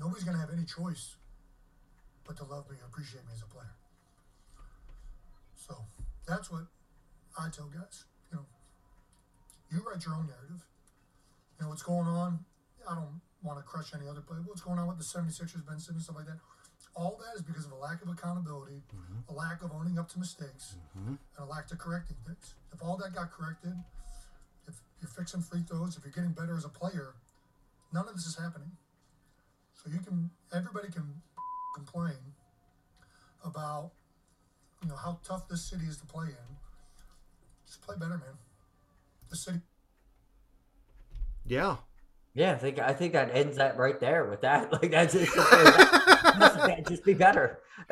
[0.00, 1.16] nobody's gonna have any choice
[2.26, 3.74] but to love me and appreciate me as a player.
[5.54, 5.76] So
[6.30, 6.64] that's what
[7.38, 8.04] I tell guys.
[8.30, 8.46] You know,
[9.70, 10.64] you write your own narrative
[11.60, 12.40] you know what's going on.
[12.88, 14.40] I don't want to crush any other player.
[14.46, 16.40] What's going on with the 76ers, Ben Simmons, stuff like that.
[16.96, 19.28] All that is because of a lack of accountability, mm-hmm.
[19.28, 21.14] a lack of owning up to mistakes, mm-hmm.
[21.20, 22.54] and a lack of correcting things.
[22.72, 23.74] If all that got corrected,
[24.66, 27.14] if you're fixing free throws, if you're getting better as a player,
[27.92, 28.72] none of this is happening.
[29.74, 31.20] So you can, everybody can
[31.76, 32.18] complain
[33.44, 33.92] about,
[34.82, 36.56] you know, how tough this city is to play in.
[37.66, 38.38] Just play better, man.
[39.28, 39.60] The city
[41.46, 41.76] Yeah.
[42.34, 44.72] Yeah, I think I think that ends that right there with that.
[44.80, 45.34] Like that's just,
[46.38, 47.58] just, just be better.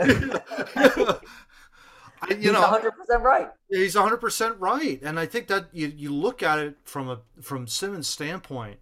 [2.21, 3.49] I, you He's know, 100 percent right.
[3.69, 5.01] He's 100% right.
[5.03, 8.79] And I think that you, you look at it from a from Simmons' standpoint.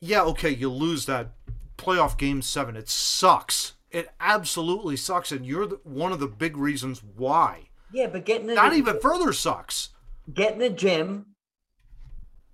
[0.00, 1.32] Yeah, okay, you lose that
[1.76, 2.76] playoff game 7.
[2.76, 3.74] It sucks.
[3.90, 7.70] It absolutely sucks and you're the, one of the big reasons why.
[7.92, 9.90] Yeah, but getting Not even further sucks.
[10.32, 11.26] get in the gym,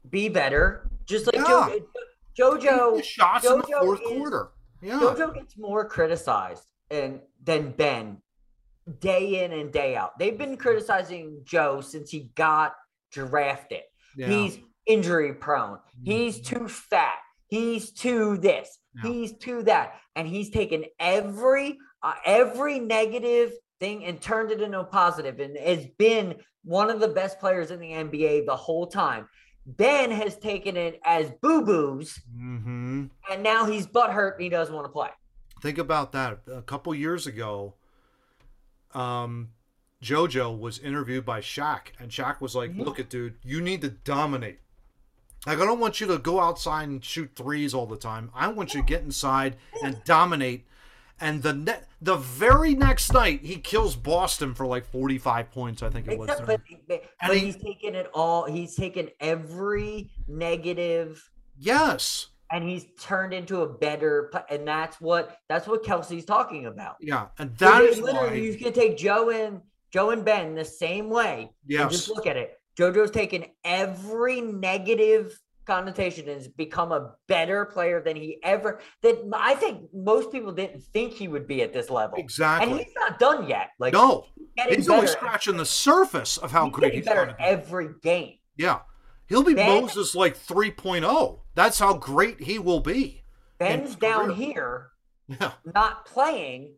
[0.09, 0.89] be better.
[1.05, 1.43] Just like Yeah.
[2.34, 3.05] jo- JoJo.
[3.05, 4.49] Shots in the fourth is- quarter.
[4.82, 4.99] Yeah.
[5.01, 8.22] JoJo gets more criticized and than Ben
[9.01, 10.18] day in and day out.
[10.18, 12.74] They've been criticizing Joe since he got
[13.11, 13.82] drafted.
[14.16, 14.28] Yeah.
[14.28, 14.32] Mm-hmm.
[14.43, 15.78] He's injury prone.
[16.05, 17.18] He's too fat.
[17.49, 18.78] He's too this.
[19.03, 19.94] He's to that.
[20.14, 25.57] And he's taken every uh, every negative thing and turned it into a positive and
[25.57, 29.28] has been one of the best players in the NBA the whole time.
[29.66, 33.11] Ben has taken it as boo-boos Mhm.
[33.30, 35.11] and now he's butthurt and he doesn't want to play.
[35.62, 36.40] Think about that.
[36.53, 37.74] A couple years ago,
[38.94, 39.49] um,
[40.03, 43.90] JoJo was interviewed by Shaq, and Shaq was like, "Look, at dude, you need to
[43.90, 44.61] dominate.
[45.47, 48.30] Like, I don't want you to go outside and shoot threes all the time.
[48.34, 50.66] I want you to get inside and dominate."
[51.18, 55.82] And the ne- the very next night, he kills Boston for like forty five points.
[55.82, 56.28] I think it was.
[56.28, 58.44] Except, but, but, And he- he's taken it all.
[58.44, 64.30] He's taken every negative yes, and he's turned into a better.
[64.51, 66.97] And that's what that's what Kelce's talking about.
[67.01, 68.47] yeah, and So that they- is literally why.
[68.47, 71.51] you can take Joe and Joe and Ben the same way.
[71.66, 71.92] Yes.
[71.92, 72.56] just look at it.
[72.79, 78.81] JoJo's taken every negative connotation and has become a better player than he ever.
[79.03, 82.18] That I think most people didn't think he would be at this level.
[82.18, 82.70] Exactly.
[82.70, 83.70] And he's not done yet.
[83.79, 84.27] Like no,
[84.68, 87.62] he's only scratching the surface of how he's great he's better going to at be.
[87.64, 88.35] every game.
[88.57, 88.81] Yeah.
[89.29, 91.41] He'll be Ben- Moses like 3.0.
[91.57, 93.24] That's how great he will be.
[93.59, 94.91] Ben's down here
[95.29, 95.53] Yeah.
[95.74, 96.74] not playing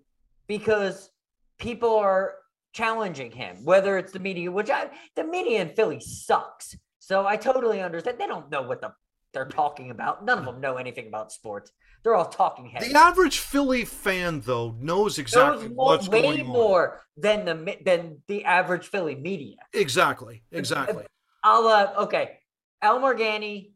[0.46, 1.10] because
[1.58, 2.34] people are
[2.78, 6.76] challenging him, whether it's the media, which I the media in Philly sucks.
[7.00, 8.18] So I totally understand.
[8.18, 8.92] They don't know what the
[9.34, 10.24] they're talking about.
[10.24, 11.70] None of them know anything about sports.
[12.02, 12.88] They're all talking heads.
[12.90, 16.46] The average Philly fan, though, knows exactly Knows what's way going on.
[16.46, 19.56] more than the than the average Philly media.
[19.74, 20.42] Exactly.
[20.52, 21.04] Exactly.
[21.44, 22.38] I'll uh, okay.
[22.80, 23.72] Al Morganti,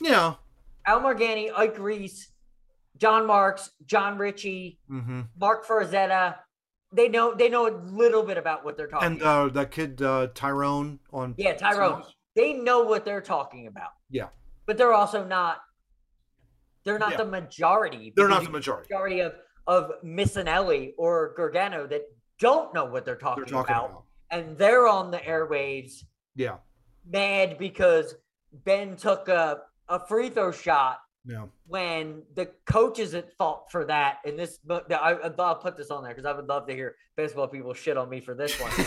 [0.00, 0.34] Yeah.
[0.86, 2.30] Al Morganti, Ike Reese,
[2.96, 5.20] John Marks, Jon Ritchie, Mm-hmm.
[5.38, 6.36] Marc Farzetta.
[6.92, 9.50] They know they know a little bit about what they're talking And about.
[9.50, 11.34] uh, that kid uh, Tyrone on.
[11.38, 12.02] Yeah, Tyrone.
[12.34, 13.90] They know what they're talking about.
[14.10, 14.28] Yeah.
[14.66, 15.58] But they're also not
[16.84, 17.18] they're not Yeah.
[17.18, 18.12] the majority.
[18.16, 18.88] They're not the majority.
[18.92, 19.34] majority of
[19.66, 22.02] of Missanelli or Gargano that
[22.40, 24.04] don't know what they're talking, They're talking about, about.
[24.30, 26.56] and they're on the airwaves Yeah.
[27.06, 28.16] mad because
[28.64, 31.46] Ben took a, a free throw shot Yeah.
[31.66, 34.18] when the coach is at fault for that.
[34.24, 36.96] And this, but I, I'll put this on there because I would love to hear
[37.16, 38.70] baseball people shit on me for this one.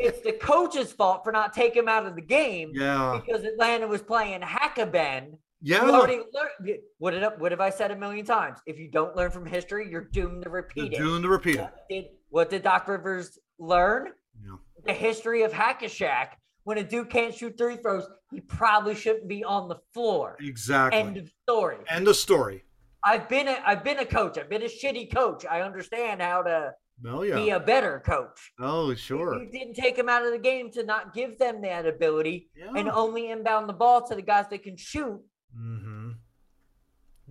[0.00, 3.20] it's the coach's fault for not taking him out of the game yeah.
[3.24, 5.82] because Atlanta was playing Hackaben Yeah.
[5.82, 6.78] Already learned.
[6.98, 8.58] What did I, what have I said a million times?
[8.66, 10.98] If you don't learn from history, you're doomed to You're repeat it.
[10.98, 11.60] doomed to repeat it.
[11.60, 14.08] What did what did Doc Rivers learn?
[14.44, 14.56] Yeah.
[14.86, 16.28] The history of Hackashack.
[16.64, 20.36] When a dude can't shoot three throws, he probably shouldn't be on the floor.
[20.40, 20.98] Exactly.
[20.98, 21.76] End of story.
[21.88, 22.64] End of story.
[23.04, 24.38] I've been a I've been a coach.
[24.38, 25.44] I've been a shitty coach.
[25.44, 26.72] I understand how to
[27.06, 28.52] Oh be a better coach.
[28.58, 29.34] Oh sure.
[29.42, 32.88] You didn't take them out of the game to not give them that ability and
[32.88, 35.20] only inbound the ball to the guys that can shoot.
[35.58, 36.10] Mm-hmm.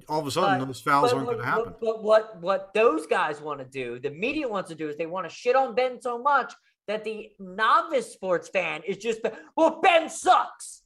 [0.09, 1.63] All of a sudden, But- those fouls but aren't going to happen.
[1.65, 4.97] But, but what what those guys want to do, the media wants to do, is
[4.97, 6.53] they want to shit on Ben so much
[6.87, 9.21] that the novice sports fan is just,
[9.55, 10.81] well, Ben sucks.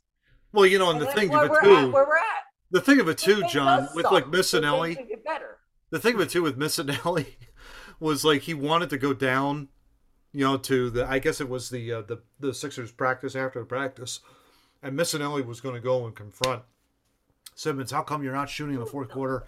[0.53, 2.43] Well, you know, and the that's thing of we're it at too, where we're at.
[2.71, 5.57] the thing of it too, Ben John, with suck, like Missanelli, should get better.
[5.89, 7.35] the thing of it too with Missanelli
[7.99, 9.67] was like he wanted to go down,
[10.31, 13.59] you know, to the I guess it was the uh, the the Sixers practice after
[13.59, 14.19] the practice,
[14.81, 16.63] and Missanelli was going to go and confront
[17.55, 17.91] Simmons.
[17.91, 19.43] How come you're not shooting in the fourth quarter?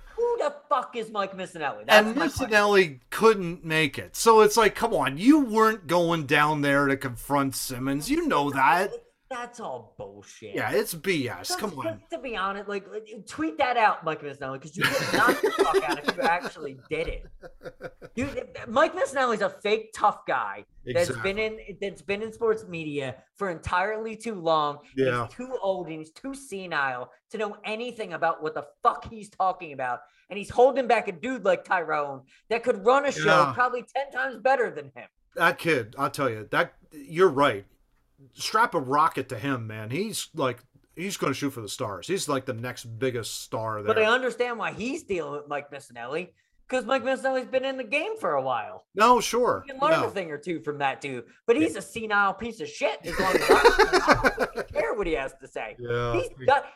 [0.50, 1.86] The fuck is Mike Missanelli?
[1.86, 2.16] That's and.
[2.16, 4.16] Missanelli couldn't make it.
[4.16, 8.10] So it's like, come on, you weren't going down there to confront Simmons.
[8.10, 8.92] You know that.
[9.30, 10.56] That's all bullshit.
[10.56, 11.56] Yeah, it's BS.
[11.56, 12.02] Come on.
[12.10, 12.88] To be honest, like
[13.28, 16.78] tweet that out, Mike Missanelli, because you get knocked the fuck out if you actually
[16.90, 17.26] did it.
[18.16, 23.18] Dude, Mike Missanelli's a fake tough guy that's been in that's been in sports media
[23.36, 24.80] for entirely too long.
[24.96, 25.28] Yeah.
[25.28, 29.30] He's too old and he's too senile to know anything about what the fuck he's
[29.30, 30.00] talking about.
[30.30, 33.52] And he's holding back a dude like Tyrone that could run a show Yeah.
[33.54, 35.08] probably 10 times better than him.
[35.36, 37.66] That kid, I'll tell you, that you're right.
[38.34, 39.90] Strap a rocket to him, man.
[39.90, 40.60] He's like
[40.96, 42.08] he's going to shoot for the stars.
[42.08, 43.94] He's like the next biggest star there.
[43.94, 46.30] But I understand why he's dealing with Mike Missanelli
[46.70, 48.86] because Mike Missanelli's been in the game for a while.
[48.94, 49.64] no, sure.
[49.68, 50.06] You can learn Yeah.
[50.08, 53.00] a thing or two from that dude, but he's a senile piece of shit.
[53.06, 55.76] As long as I don't care what he has to say.
[55.80, 56.14] Yeah.
[56.14, 56.30] He's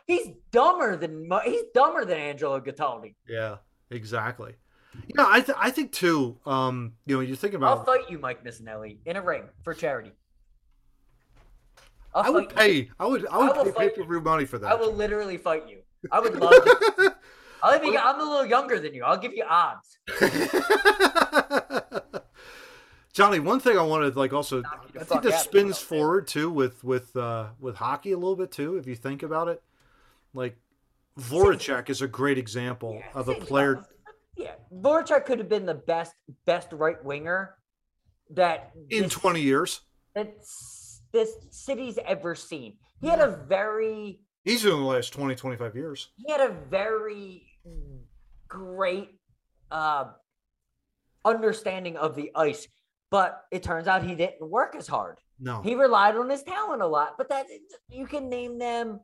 [0.08, 3.16] he's dumber than he's dumber than Angelo Cataldi.
[3.30, 3.58] Yeah,
[3.92, 4.56] exactly.
[5.08, 6.38] You know, I th- I think too.
[6.46, 7.80] Um, you know, you're thinking about.
[7.80, 10.12] I'll fight you, Mike Missanelli, in a ring for charity.
[12.16, 12.84] I'll I would fight you.
[12.86, 12.92] pay.
[13.00, 13.28] I would.
[13.28, 14.72] I I would will pay pay per view money for that.
[14.72, 15.80] I will literally fight you.
[16.12, 17.16] I would love to.
[17.64, 19.04] I'll even, I'm a little younger than you.
[19.06, 19.98] I'll give you odds.
[23.14, 26.28] Johnny, one thing I wanted like also Knock you the I think this spins forward
[26.28, 29.62] too with with uh with hockey a little bit too if you think about it.
[30.34, 30.58] Like
[31.20, 33.86] Voracek is a great example Yeah, of a player.
[34.36, 37.56] Yeah, Voracek could have been the best best right winger
[38.32, 39.82] that in this- 20 years.
[40.16, 40.34] that
[41.12, 42.78] this city's ever seen.
[43.00, 46.10] He had a very He's in the last 20 25 years.
[46.18, 47.44] he had a very
[48.48, 49.10] great
[49.72, 50.06] uh,
[51.26, 52.68] understanding of the ice,
[53.10, 55.20] but it turns out he didn't work as hard.
[55.40, 55.62] No.
[55.62, 57.48] He relied on his talent a lot, but that
[57.90, 59.00] you can name them.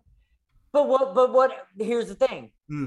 [0.72, 1.16] But what?
[1.16, 1.68] But what?
[1.78, 2.86] Here's the thing: Hmm.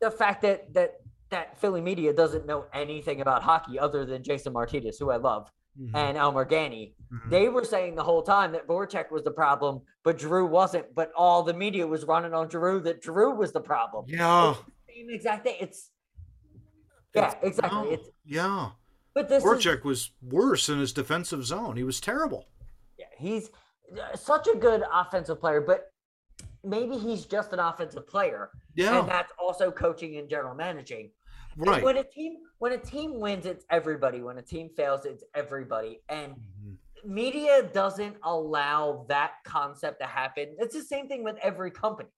[0.00, 0.94] the fact that that
[1.30, 5.48] that Philly media doesn't know anything about hockey other than Jason Martinez, who I love,
[5.80, 5.90] Mhm.
[5.94, 6.94] and Al Morganti.
[7.12, 7.30] Mhm.
[7.30, 10.92] They were saying the whole time that Voracek was the problem, but Drew wasn't.
[10.94, 14.06] But all the media was running on Drew that Drew was the problem.
[14.08, 14.54] Yeah.
[15.00, 15.56] Same exact thing.
[15.60, 15.90] It's
[17.14, 17.78] yeah, It's- exactly.
[17.82, 18.70] no, It's yeah.
[19.14, 21.76] but this is Voracek was worse in his defensive zone.
[21.76, 22.46] He was terrible.
[22.98, 23.50] Yeah, he's
[23.98, 25.92] uh, such a good offensive player, but
[26.62, 29.00] maybe he's just an offensive player, Yeah.
[29.00, 31.10] and that's also coaching and general managing.
[31.56, 31.82] And right.
[31.82, 34.22] When a team when a team wins, it's everybody.
[34.22, 36.02] When a team fails, it's everybody.
[36.08, 36.76] And Mhm.
[37.04, 40.54] media doesn't allow that concept to happen.
[40.58, 42.10] It's the same thing with every company.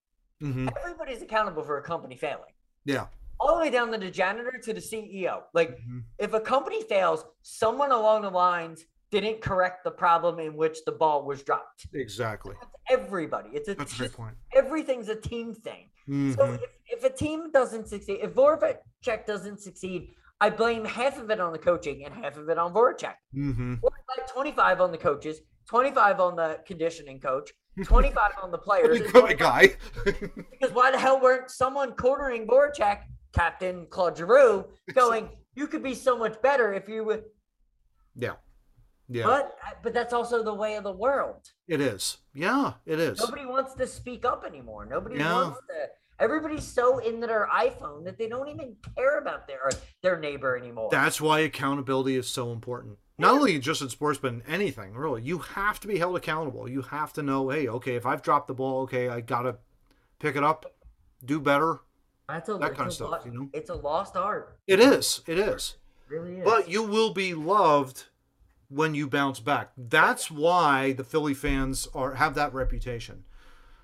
[0.43, 0.68] Mhm.
[0.76, 2.53] Everybody's accountable for a company failing.
[2.85, 3.07] Yeah.
[3.41, 5.43] All the way down to the janitor to the CEO.
[5.53, 6.05] Like Mhm.
[6.18, 10.93] if a company fails, someone along the lines didn't correct the problem in which the
[10.93, 11.87] ball was dropped.
[11.93, 12.55] Exactly.
[12.61, 13.51] That's everybody.
[13.53, 14.37] It's a That's a great point.
[14.55, 15.91] everything's a team thing.
[16.07, 16.62] So Mhm.
[16.62, 21.39] if, if a team doesn't succeed, if Voracek doesn't succeed, I blame half of it
[21.41, 23.14] on the coaching and half of it on Voracek.
[23.35, 23.78] Mhm.
[23.83, 27.53] Or like 25 on the coaches, 25 on the conditioning coach,
[27.85, 29.01] 25 on the players.
[29.11, 29.70] 25 guy.
[30.05, 32.99] Because why the hell weren't someone cornering Voracek,
[33.33, 34.64] Captain Claude Giroux,
[34.95, 37.25] going, you could be so much better if you would.
[38.16, 38.35] yeah.
[39.09, 39.25] Yeah.
[39.27, 41.47] But but that's also the way of the world.
[41.68, 42.18] It is.
[42.35, 43.18] Yeah, it is.
[43.18, 44.87] Nobody wants to speak up anymore.
[44.87, 45.35] Nobody Yeah.
[45.35, 45.89] wants to.
[46.18, 49.68] Everybody's so into their iPhone that they don't even care about their
[50.03, 50.89] their neighbor anymore.
[50.91, 52.97] That's why accountability is so important.
[53.18, 55.22] Not only just in sports, but in anything, really.
[55.22, 56.68] You have to be held accountable.
[56.68, 59.56] You have to know, hey, okay, if I've dropped the ball, okay, I got to
[60.18, 60.74] pick it up,
[61.24, 61.80] do better.
[62.28, 63.48] That's a, that kind of stuff, lo- you know?
[63.52, 64.56] It's a lost art.
[64.66, 65.20] It is.
[65.26, 65.76] It is.
[66.10, 66.44] It really is.
[66.44, 68.04] But you will be loved
[68.68, 69.72] when you bounce back.
[69.76, 73.24] That's why the Philly fans are have that reputation.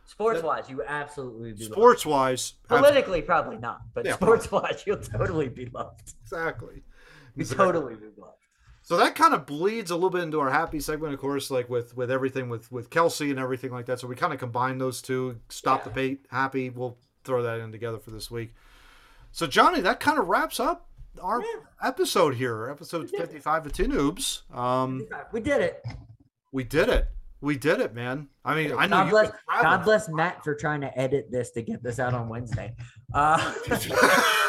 [0.06, 2.54] Sports wise, you absolutely be Sports wise.
[2.66, 6.14] Politically, probably not, but Yeah, sports wise, you'll totally be loved.
[6.22, 6.76] exactly.
[7.36, 7.66] You Exactly.
[7.66, 8.34] totally be loved.
[8.88, 11.68] So that kind of bleeds a little bit into our happy segment, of course, like
[11.68, 14.00] with with everything with with Kelce and everything like that.
[14.00, 15.40] So we kind of combine those two.
[15.50, 16.70] Stop the bait, happy.
[16.70, 18.54] We'll throw that in together for this week.
[19.30, 20.88] So Johnny, that kind of wraps up
[21.20, 21.42] our
[21.82, 24.50] episode here, episode fifty five of Two Noobs.
[24.56, 25.84] Um, We did it.
[26.50, 27.08] we did it.
[27.42, 28.28] We did it, man.
[28.42, 29.30] I mean, I know bless.
[29.60, 32.74] God bless Matt for trying to edit this to get this out on Wednesday.
[33.12, 33.52] Uh,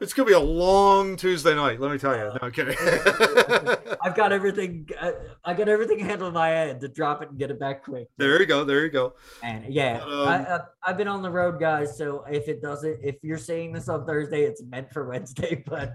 [0.00, 1.80] it's gonna be a long Tuesday night.
[1.80, 2.30] Let me tell you.
[2.40, 2.76] No, kidding.
[4.02, 4.88] I've got everything.
[5.00, 5.12] Uh,
[5.44, 8.08] I got everything handled on my end to drop it and get it back quick.
[8.16, 8.64] there you go.
[8.64, 9.14] There you go.
[9.42, 11.96] And yeah, um, I, I, I've been on the road, guys.
[11.96, 15.62] So if it doesn't, if you're seeing this on Thursday, it's meant for Wednesday.
[15.76, 15.94] But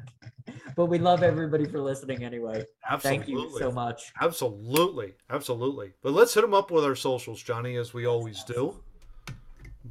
[0.76, 2.66] but we love everybody for listening anyway.
[2.89, 3.18] Absolutely.
[3.18, 4.12] Thank you so much.
[4.20, 5.93] Absolutely, absolutely.
[6.02, 8.76] But let's hit them up with our socials, Johnny, as we always do.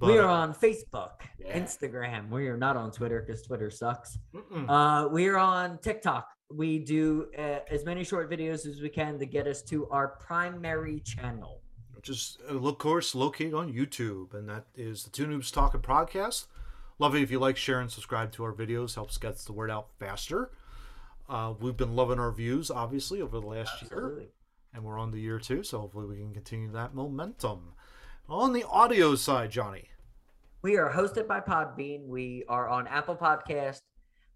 [0.00, 1.58] But, we are uh, on Facebook, Yeah.
[1.58, 2.30] Instagram.
[2.30, 4.18] We are not on Twitter because Twitter sucks.
[4.68, 6.26] Uh, we are on TikTok.
[6.52, 10.08] We do uh, as many short videos as we can to get us to our
[10.08, 11.60] primary channel.
[11.94, 15.80] which is uh, of course located on YouTube, and that is the Two Noobs Talking
[15.82, 16.46] Podcast.
[16.98, 18.94] Love it if you like, share, and subscribe to our videos.
[18.94, 20.50] Helps get the word out faster.
[21.28, 24.22] Uh, we've been loving our views, obviously, over the last year,
[24.74, 27.74] and we're on the year two, so hopefully we can continue that momentum.
[28.28, 29.89] On the audio side, Johnny,
[30.62, 32.06] We are hosted by Podbean.
[32.06, 33.80] We are on Apple Podcast,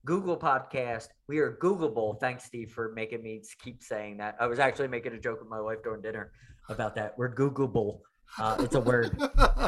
[0.07, 1.09] Google Podcast.
[1.29, 2.19] We are Googleable.
[2.19, 4.35] Thanks, Steve, for making me keep saying that.
[4.41, 6.33] I was actually making a joke with my wife during dinner
[6.71, 7.13] about that.
[7.19, 8.01] We're Googleable.
[8.39, 9.21] Uh, it's a word.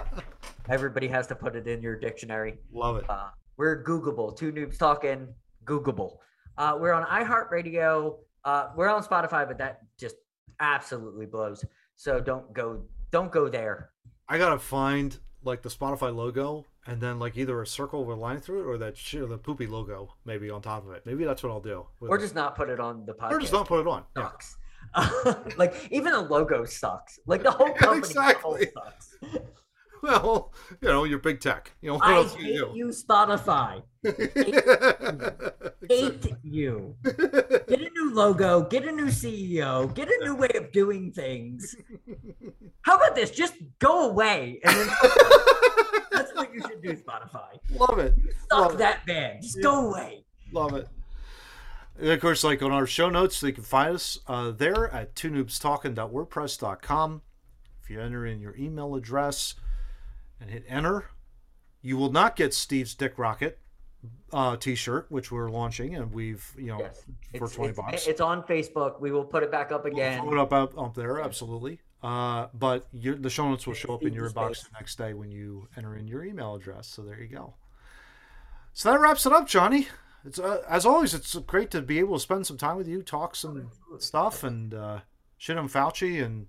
[0.71, 2.57] Everybody has to put it in your dictionary.
[2.73, 3.11] love it.
[3.11, 3.29] Uh,
[3.59, 4.35] we're Googleable.
[4.35, 5.29] Two noobs talking.
[5.67, 6.17] Googleable.
[6.57, 8.17] Uh, we're on iHeartRadio.
[8.47, 10.17] Uh, we're on Spotify, but that just
[10.61, 11.63] absolutely blows.
[11.97, 12.83] So don't go.
[13.11, 13.91] Don't go there.
[14.27, 18.21] I gotta find like the Spotify logo, and then like either a circle with a
[18.21, 21.03] line through it, or that shit, or the poopy logo maybe on top of it.
[21.07, 21.87] Maybe that's what I'll do.
[22.01, 22.21] Or it.
[22.21, 23.31] just not put it on the podcast.
[23.33, 24.05] or just not put it on.
[24.17, 24.25] Yeah.
[24.31, 24.57] sucks.
[25.57, 27.19] like even the logo sucks.
[27.27, 28.71] Like the whole company as a whole Exactly.
[28.75, 29.17] sucks.
[30.03, 31.73] Well, you know, you're big tech.
[31.81, 33.83] You know what I else hate you you, Spotify.
[34.05, 34.13] do?
[35.89, 36.95] Hate you.
[37.03, 38.63] Get a new logo.
[38.63, 39.93] Get a new CEO.
[39.95, 41.75] Get a new way of doing things.
[42.83, 43.31] How about this?
[43.31, 44.87] Just go away, and then
[46.13, 47.59] that's what you should do, Spotify.
[47.71, 48.15] Love it.
[48.51, 48.79] Suck Love it.
[48.79, 49.43] that bad.
[49.43, 50.25] Just go away.
[50.53, 50.89] Love it.
[51.99, 55.15] And of course, like on our show notes, you can find us uh, there at
[55.15, 57.23] twonoobstalking.wordpress.com.
[57.83, 59.55] If you enter in your email address
[60.41, 61.07] and hit enter,
[61.83, 63.59] you will not get Steve's Dick Rocket
[64.33, 67.03] uh, t-shirt, which we're launching, and we've you know Yes.
[67.39, 68.07] for It's, twenty it's, bucks.
[68.07, 69.01] it's on Facebook.
[69.01, 70.21] We will put it back up We'll again.
[70.23, 71.81] throw it up, up up there, absolutely.
[72.03, 75.15] Uh, but your, the show notes will show up in your inbox the next day
[75.15, 76.87] when you enter in your email address.
[76.87, 77.55] So there you go.
[78.75, 79.89] So that wraps it up, Johnny.
[80.25, 83.03] It's uh, as always, it's great to be able to spend some time with you,
[83.03, 85.01] talk some stuff, and uh,
[85.39, 86.47] shit on Fauci and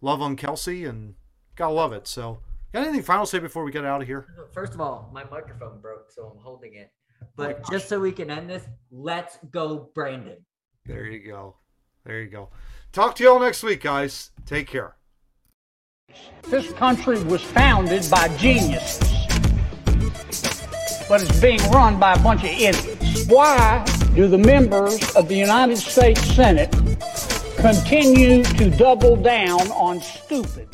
[0.00, 1.14] love on Kelce, and
[1.54, 2.06] gotta love it.
[2.08, 2.40] So,
[2.72, 4.26] got anything final to say before we get out of here?
[4.52, 6.90] First of all, my microphone broke, so I'm holding it.
[7.22, 10.38] Oh But just so we can end this, let's go, Brandon.
[10.86, 11.56] There you go.
[12.04, 12.50] There you go.
[12.92, 14.30] Talk to you all next week, guys.
[14.46, 14.96] Take care.
[16.48, 19.08] This country was founded by geniuses,
[21.08, 23.26] but it's being run by a bunch of idiots.
[23.28, 26.72] Why do the members of the United States Senate
[27.58, 30.68] continue to double down on stupid?